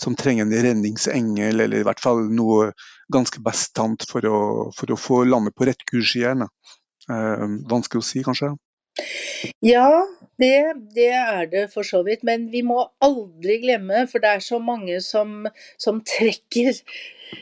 som 0.03 0.17
trenger 0.19 0.47
en 0.47 0.55
redningsengel, 0.69 1.61
eller 1.67 1.83
i 1.83 1.87
hvert 1.87 2.03
fall 2.03 2.27
noe 2.31 2.71
ganske 3.13 3.43
bastant 3.43 4.07
for 4.11 4.27
å, 4.27 4.39
for 4.75 4.93
å 4.93 5.01
få 5.01 5.25
landet 5.27 5.55
på 5.57 5.67
rett 5.69 5.83
kurs 5.87 6.15
igjen. 6.19 6.47
Eh, 7.11 7.47
vanskelig 7.71 8.03
å 8.03 8.07
si, 8.07 8.23
kanskje? 8.27 8.55
Ja, 9.65 9.89
det, 10.41 10.57
det, 10.97 11.11
er 11.13 11.47
det 11.53 11.67
for 11.73 11.87
så 11.87 12.03
vidt. 12.07 12.25
Men 12.25 12.49
vi 12.53 12.63
må 12.67 12.83
aldri 13.05 13.59
glemme, 13.65 14.07
for 14.11 14.23
det 14.23 14.37
er 14.37 14.45
så 14.45 14.61
mange 14.63 15.01
som, 15.05 15.47
som 15.81 16.03
trekker 16.07 16.81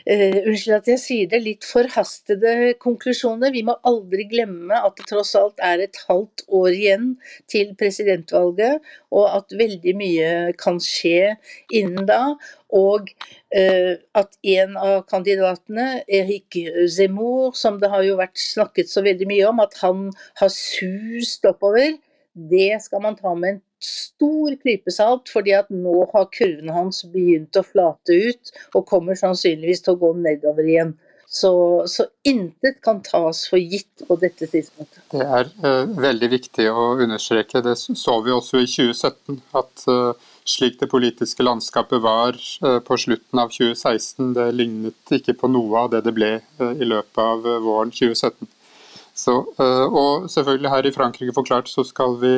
uh, 0.09 0.37
unnskyld 0.45 0.75
at 0.77 0.89
jeg 0.89 1.01
sier 1.01 1.29
det, 1.31 1.41
litt 1.45 1.67
forhastede 1.67 2.73
konklusjoner. 2.81 3.53
Vi 3.55 3.63
må 3.67 3.77
aldri 3.87 4.27
glemme 4.31 4.79
at 4.79 4.97
det 4.99 5.07
tross 5.11 5.35
alt 5.39 5.61
er 5.63 5.83
et 5.83 5.99
halvt 6.09 6.45
år 6.47 6.69
igjen 6.73 7.09
til 7.51 7.73
presidentvalget, 7.79 8.83
og 9.15 9.29
at 9.31 9.57
veldig 9.57 9.95
mye 9.99 10.31
kan 10.61 10.81
skje 10.83 11.35
innen 11.73 12.07
da. 12.09 12.21
Og 12.75 13.11
uh, 13.11 13.93
at 14.17 14.39
en 14.55 14.79
av 14.81 15.05
kandidatene, 15.11 16.01
Erik 16.07 16.59
Zemmour, 16.91 17.53
som 17.57 17.79
det 17.81 17.91
har 17.93 18.03
jo 18.07 18.19
vært 18.19 18.41
snakket 18.41 18.91
så 18.91 19.05
veldig 19.05 19.29
mye 19.29 19.47
om, 19.51 19.63
at 19.63 19.77
han 19.83 20.09
har 20.41 20.51
sust 20.53 21.45
oppover, 21.47 21.95
det 22.35 22.81
skal 22.83 23.01
man 23.05 23.15
ta 23.15 23.31
med 23.35 23.53
en 23.53 23.61
stor 23.83 24.55
klype 24.61 24.93
salt, 24.93 25.29
fordi 25.31 25.55
at 25.57 25.71
nå 25.73 26.05
har 26.13 26.29
kurven 26.33 26.71
hans 26.73 27.03
begynt 27.11 27.57
å 27.59 27.65
flate 27.65 28.15
ut, 28.29 28.53
og 28.73 28.87
kommer 28.89 29.17
sannsynligvis 29.19 29.85
til 29.85 29.95
å 29.95 30.01
gå 30.05 30.13
nedover 30.21 30.67
igjen. 30.67 30.95
Så, 31.27 31.83
så 31.87 32.05
intet 32.23 32.77
kan 32.85 33.01
tas 33.03 33.41
for 33.49 33.59
gitt 33.59 34.05
på 34.07 34.15
dette 34.21 34.47
tidspunktet. 34.47 35.01
Det 35.11 35.25
er 35.25 35.49
uh, 35.65 35.89
veldig 35.97 36.29
viktig 36.31 36.67
å 36.69 36.93
understreke. 37.01 37.63
Det 37.65 37.73
så 37.81 38.19
vi 38.23 38.31
også 38.31 38.61
i 38.61 38.69
2017. 38.69 39.41
At 39.57 39.85
uh, 39.89 40.29
slik 40.47 40.77
det 40.79 40.87
politiske 40.91 41.43
landskapet 41.43 42.03
var 42.05 42.37
uh, 42.63 42.77
på 42.85 42.99
slutten 43.01 43.41
av 43.41 43.51
2016, 43.51 44.35
det 44.37 44.51
lignet 44.55 45.15
ikke 45.17 45.35
på 45.41 45.49
noe 45.51 45.81
av 45.81 45.95
det 45.95 46.05
det 46.05 46.13
ble 46.15 46.31
i 46.61 46.87
løpet 46.87 47.23
av 47.25 47.49
våren 47.65 47.91
2017. 47.91 48.51
Så, 49.15 49.33
og 49.57 50.25
selvfølgelig 50.27 50.71
her 50.73 50.87
i 50.89 50.91
Frankrike 50.91 51.33
forklart 51.37 51.69
så 51.71 51.85
skal 51.87 52.17
vi 52.19 52.33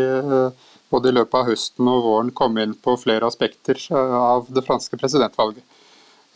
både 0.93 1.09
i 1.11 1.17
løpet 1.17 1.39
av 1.39 1.49
høsten 1.51 1.89
og 1.91 2.03
våren 2.05 2.35
komme 2.35 2.63
inn 2.63 2.75
på 2.75 2.95
flere 2.99 3.27
aspekter 3.27 3.79
eh, 3.91 4.15
av 4.17 4.47
det 4.53 4.63
franske 4.67 4.99
presidentvalget. 4.99 5.65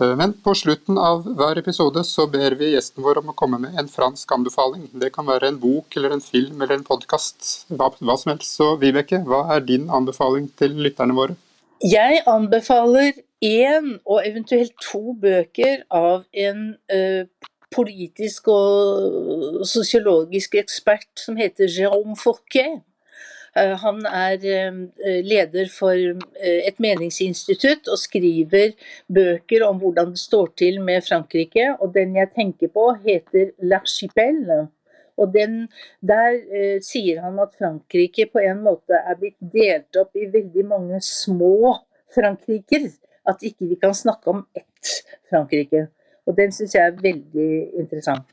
Eh, 0.01 0.15
men 0.17 0.33
på 0.33 0.53
slutten 0.57 0.97
av 0.97 1.23
hver 1.37 1.59
episode 1.61 2.03
så 2.07 2.27
ber 2.31 2.55
vi 2.59 2.73
gjesten 2.73 3.03
vår 3.05 3.21
om 3.21 3.31
å 3.33 3.37
komme 3.37 3.59
med 3.61 3.77
en 3.79 3.89
fransk 3.91 4.31
anbefaling. 4.37 4.87
Det 5.03 5.11
kan 5.15 5.27
være 5.29 5.51
en 5.51 5.59
bok 5.61 5.97
eller 5.97 6.15
en 6.15 6.23
film 6.25 6.61
eller 6.61 6.79
en 6.79 6.87
podkast, 6.87 7.67
hva, 7.69 7.91
hva, 7.99 8.17
som 8.17 8.33
helst. 8.33 8.49
Så 8.57 8.73
Vibeke, 8.81 9.21
hva 9.27 9.45
er 9.55 9.65
din 9.67 9.89
anbefaling 9.93 10.49
til 10.59 10.77
lytterne 10.81 11.17
våre? 11.17 11.37
Jeg 11.81 12.21
anbefaler 12.29 13.15
én 13.41 13.95
og 14.05 14.21
eventuelt 14.21 14.75
to 14.85 15.15
bøker 15.17 15.81
av 15.89 16.27
en 16.37 16.75
uh, 16.93 17.23
politisk 17.73 18.51
og 18.53 19.63
sosiologisk 19.65 20.59
ekspert 20.61 21.09
som 21.17 21.39
heter 21.39 21.71
Jérôme 21.71 22.13
Fourquet. 22.19 22.83
Eh, 23.55 23.73
han 23.83 24.05
er 24.07 24.45
eh, 24.47 25.21
leder 25.27 25.67
for 25.73 25.95
eh, 25.95 26.59
et 26.67 26.77
meningsinstitutt 26.79 27.89
og 27.91 27.99
skriver 27.99 28.71
bøker 29.11 29.65
om 29.67 29.81
hvordan 29.81 30.13
det 30.13 30.21
står 30.23 30.53
til 30.57 30.79
med 30.83 31.03
Frankrike. 31.07 31.73
Og 31.79 31.93
den 31.95 32.15
jeg 32.15 32.31
tenker 32.35 32.71
på, 32.71 32.93
heter 33.05 33.51
'L'Archipel'. 33.59 34.67
Og 35.17 35.33
den, 35.33 35.67
Der 36.01 36.39
eh, 36.55 36.81
sier 36.81 37.21
han 37.21 37.39
at 37.39 37.55
Frankrike 37.59 38.25
på 38.33 38.39
en 38.39 38.63
måte 38.63 38.93
er 38.93 39.15
blitt 39.19 39.37
delt 39.53 39.95
opp 39.99 40.15
i 40.15 40.31
veldig 40.31 40.65
mange 40.65 41.01
små 41.01 41.75
Frankriker. 42.15 42.87
At 43.27 43.43
ikke 43.43 43.67
vi 43.67 43.75
kan 43.75 43.93
snakke 43.93 44.29
om 44.29 44.45
ett 44.55 45.03
Frankrike. 45.29 45.87
Og 46.25 46.37
den 46.37 46.51
syns 46.51 46.75
jeg 46.75 46.87
er 46.87 47.01
veldig 47.01 47.51
interessant. 47.79 48.25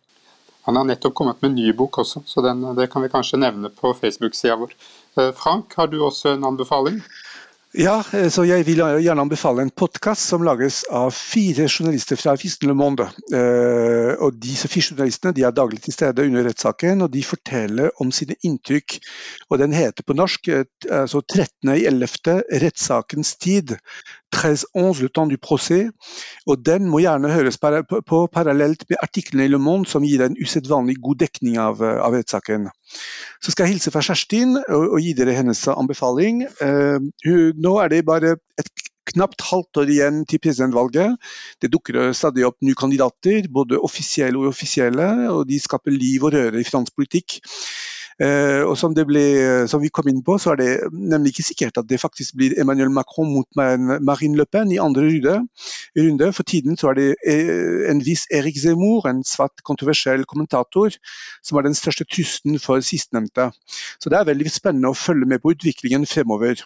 Han 0.69 0.77
har 0.77 0.85
nettopp 0.85 1.15
kommet 1.15 1.39
med 1.41 1.49
en 1.49 1.55
ny 1.57 1.71
bok 1.73 1.97
også, 2.03 2.21
så 2.29 2.43
den, 2.45 2.61
det 2.77 2.91
kan 2.93 3.01
vi 3.01 3.09
kanskje 3.09 3.39
nevne 3.41 3.71
på 3.73 3.95
Facebook-sida 3.97 4.59
vår. 4.61 4.75
Eh, 5.17 5.31
Frank, 5.33 5.73
har 5.81 5.89
du 5.89 6.03
også 6.05 6.35
en 6.35 6.45
anbefaling? 6.45 6.99
Ja, 7.73 8.03
eh, 8.13 8.27
så 8.29 8.45
jeg 8.45 8.67
vil 8.69 8.83
gjerne 9.01 9.25
anbefale 9.25 9.65
en 9.65 9.73
podkast 9.73 10.29
som 10.29 10.45
lages 10.45 10.83
av 10.93 11.09
fire 11.17 11.71
journalister 11.73 12.21
fra 12.21 12.35
Avisen 12.37 12.69
Le 12.69 12.77
Monde. 12.77 13.09
Eh, 13.33 14.13
og 14.21 14.37
Disse 14.45 14.69
fire 14.69 14.91
journalistene 14.91 15.33
de 15.39 15.47
er 15.49 15.57
daglig 15.57 15.81
til 15.87 15.97
stede 15.97 16.29
under 16.29 16.45
rettssaken, 16.51 17.07
og 17.07 17.17
de 17.17 17.25
forteller 17.25 17.89
om 18.05 18.13
sine 18.13 18.37
inntrykk. 18.45 18.99
og 19.49 19.65
Den 19.65 19.73
heter 19.73 20.05
på 20.05 20.21
norsk 20.21 20.53
altså 20.53 21.25
13.11. 21.25 22.45
rettssakens 22.61 23.39
tid. 23.41 23.79
13-11 24.35 25.03
Le 25.03 25.09
temps 25.09 25.27
du 25.27 25.39
procès. 25.39 25.89
Og 26.47 26.61
den 26.65 26.89
må 26.89 27.01
gjerne 27.03 27.33
høres 27.33 27.59
på 27.59 28.21
parallelt 28.33 28.85
med 28.89 29.01
artiklene 29.03 29.47
i 29.47 29.53
Le 29.53 29.59
Monde, 29.59 29.89
som 29.89 30.05
gir 30.05 30.25
en 30.25 30.37
usedvanlig 30.39 30.99
god 31.03 31.23
dekning 31.25 31.59
av, 31.63 31.83
av 31.83 32.17
rettssaken. 32.17 32.69
Så 33.43 33.53
skal 33.53 33.67
jeg 33.67 33.77
hilse 33.77 33.93
fra 33.95 34.03
Kjerstin 34.05 34.57
og, 34.59 34.85
og 34.97 35.01
gi 35.03 35.15
dere 35.17 35.37
hennes 35.37 35.65
anbefaling. 35.73 36.45
Uh, 36.63 36.99
nå 37.57 37.75
er 37.83 37.93
det 37.93 38.07
bare 38.09 38.37
et 38.61 38.73
knapt 39.09 39.45
halvt 39.49 39.83
år 39.83 39.93
igjen 39.93 40.23
til 40.29 40.41
presidentvalget. 40.43 41.17
Det 41.63 41.71
dukker 41.73 42.13
stadig 42.17 42.45
opp 42.49 42.59
nye 42.65 42.77
kandidater, 42.79 43.49
både 43.53 43.81
offisielle 43.81 44.39
og 44.41 44.51
uoffisielle, 44.51 45.09
og 45.33 45.47
de 45.49 45.61
skaper 45.63 45.95
liv 45.95 46.27
og 46.29 46.35
røre 46.37 46.61
i 46.61 46.69
fransk 46.69 46.97
politikk. 46.99 47.39
Eh, 48.19 48.65
og 48.67 48.75
som, 48.79 48.95
ble, 48.95 49.25
som, 49.71 49.79
vi 49.83 49.93
kom 49.95 50.09
inn 50.11 50.25
på, 50.27 50.39
så 50.43 50.53
er 50.53 50.59
det 50.59 50.71
nemlig 50.91 51.37
ikke 51.37 51.47
sikkert 51.47 51.79
at 51.79 51.87
det 51.87 52.01
faktisk 52.03 52.35
blir 52.39 52.57
Emmanuel 52.59 52.91
Macron 52.91 53.31
mot 53.31 53.47
Marine 53.55 54.39
Le 54.39 54.47
Pen 54.51 54.73
i 54.75 54.81
andre 54.83 55.07
runde. 55.07 56.31
For 56.35 56.43
tiden 56.43 56.79
så 56.81 56.91
er 56.91 56.99
det 56.99 57.09
eh, 57.23 57.87
en 57.93 58.03
viss 58.03 58.27
Erik 58.35 58.59
Zemmour, 58.59 59.07
en 59.07 59.23
svart 59.27 59.63
kontroversiell 59.63 60.25
kommentator, 60.27 60.97
som 61.47 61.59
er 61.59 61.69
den 61.69 61.79
største 61.79 62.09
trusselen 62.11 62.59
for 62.59 62.83
sistnevnte. 62.83 63.53
Så 64.03 64.11
det 64.11 64.19
er 64.19 64.27
veldig 64.33 64.51
spennende 64.51 64.91
å 64.91 64.99
følge 64.99 65.29
med 65.29 65.43
på 65.45 65.55
utviklingen 65.55 66.07
fremover. 66.11 66.65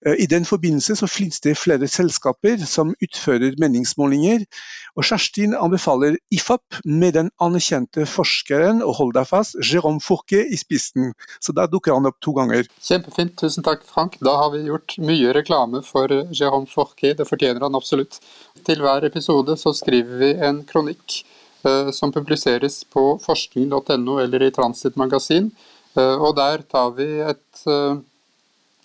Eh, 0.00 0.16
I 0.24 0.30
den 0.32 0.48
forbindelse 0.48 0.96
så 0.96 1.10
finnes 1.10 1.44
det 1.44 1.58
flere 1.60 1.90
selskaper 1.92 2.64
som 2.64 2.94
utfører 3.04 3.60
meningsmålinger. 3.60 4.48
Og 4.96 5.04
Kjerstin 5.04 5.52
anbefaler 5.52 6.16
IFAP 6.32 6.80
med 6.88 7.18
den 7.20 7.30
anerkjente 7.36 8.08
forskeren, 8.08 8.80
og 8.80 8.96
hold 8.96 9.14
deg 9.18 9.28
fast, 9.28 9.60
Jérôme 9.60 10.00
Fourquet 10.00 10.48
i 10.48 10.56
spissen 10.56 10.85
listen. 10.86 11.14
Så 11.40 11.52
der 11.52 11.66
dukker 11.66 11.92
han 11.92 12.06
opp 12.06 12.20
to 12.20 12.32
ganger. 12.32 12.66
Kjempefint. 12.80 13.36
Tusen 13.36 13.62
takk, 13.62 13.84
Frank. 13.84 14.16
Da 14.20 14.36
har 14.36 14.50
vi 14.50 14.66
gjort 14.66 14.98
mye 14.98 15.32
reklame 15.32 15.82
for 15.82 16.08
Jérôme 16.08 16.66
Forquet. 16.66 17.16
Det 17.16 17.28
fortjener 17.28 17.60
han 17.60 17.74
absolutt. 17.74 18.20
Til 18.64 18.80
hver 18.80 19.04
episode 19.04 19.56
så 19.56 19.72
skriver 19.74 20.18
vi 20.18 20.32
en 20.34 20.62
kronikk 20.64 21.24
eh, 21.64 21.90
som 21.90 22.12
publiseres 22.12 22.84
på 22.84 23.18
forskning.no 23.22 24.18
eller 24.22 24.42
i 24.42 24.50
Transit 24.50 24.96
magasin. 24.96 25.50
Eh, 25.96 26.16
og 26.16 26.36
der 26.36 26.62
tar 26.62 26.92
vi 26.96 27.08
et 27.20 27.66
eh, 27.66 27.96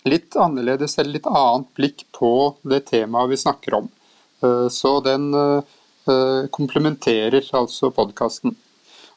litt 0.04 0.36
annerledes 0.36 0.98
eller 0.98 1.18
litt 1.18 1.30
annet 1.30 1.70
blikk 1.76 2.06
på 2.12 2.56
det 2.62 2.86
temaet 2.90 3.30
vi 3.30 3.44
snakker 3.44 3.82
om. 3.82 3.90
Så 4.74 4.96
den 5.06 5.28
komplementerer 6.50 7.44
altså 7.54 7.92
podkasten. 7.94 8.56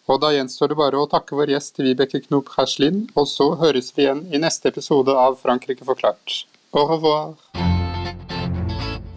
Og 0.05 0.19
da 0.21 0.29
gjenstår 0.35 0.69
det 0.69 0.77
bare 0.77 0.99
å 1.01 1.07
takke 1.09 1.37
vår 1.37 1.55
gjest 1.55 1.79
Vibeke 1.81 2.21
Knop 2.27 2.51
Haslin, 2.55 3.07
og 3.17 3.25
så 3.29 3.51
høres 3.57 3.89
vi 3.95 4.05
igjen 4.05 4.25
i 4.29 4.41
neste 4.41 4.69
episode 4.69 5.13
av 5.17 5.39
Frankrike 5.41 5.87
forklart. 5.87 6.43
Au 6.75 6.85
revoir! 6.91 7.33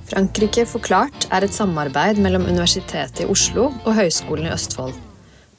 Frankrike 0.09 0.65
forklart 0.65 1.27
er 1.35 1.45
et 1.45 1.53
samarbeid 1.53 2.17
mellom 2.25 2.47
Universitetet 2.49 3.27
i 3.27 3.29
Oslo 3.29 3.67
og 3.85 3.93
Høgskolen 3.99 4.49
i 4.49 4.55
Østfold. 4.55 4.95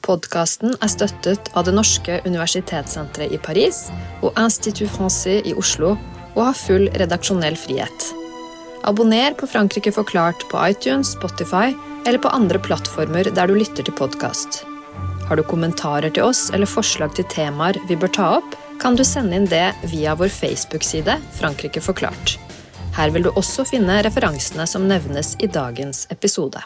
Podkasten 0.02 0.74
er 0.80 0.90
støttet 0.90 1.52
av 1.54 1.68
det 1.68 1.76
norske 1.76 2.16
universitetssenteret 2.24 3.36
i 3.36 3.38
Paris 3.38 3.84
og 4.24 4.34
Institut 4.40 4.90
Francais 4.96 5.46
i 5.46 5.54
Oslo 5.54 5.92
og 6.32 6.40
har 6.40 6.58
full 6.58 6.88
redaksjonell 6.98 7.58
frihet. 7.60 8.08
Abonner 8.88 9.36
på 9.38 9.46
Frankrike 9.50 9.92
forklart 9.94 10.42
på 10.50 10.64
iTunes, 10.72 11.12
Spotify 11.14 11.76
eller 12.08 12.18
på 12.18 12.32
andre 12.32 12.58
plattformer 12.58 13.30
der 13.30 13.46
du 13.46 13.60
lytter 13.60 13.86
til 13.86 13.94
podkast. 13.94 14.64
Har 15.30 15.38
du 15.38 15.44
kommentarer 15.46 16.10
til 16.10 16.24
oss 16.26 16.48
eller 16.50 16.66
forslag 16.66 17.12
til 17.14 17.26
temaer 17.30 17.76
vi 17.86 17.94
bør 17.94 18.10
ta 18.16 18.24
opp, 18.40 18.56
kan 18.82 18.96
du 18.98 19.04
sende 19.06 19.38
inn 19.38 19.46
det 19.46 19.68
via 19.92 20.16
vår 20.18 20.32
Facebook-side 20.34 21.14
Frankrike 21.38 21.78
forklart. 21.84 22.34
Her 22.96 23.14
vil 23.14 23.28
du 23.28 23.30
også 23.30 23.62
finne 23.70 24.00
referansene 24.02 24.66
som 24.66 24.88
nevnes 24.90 25.36
i 25.38 25.46
dagens 25.46 26.08
episode. 26.10 26.64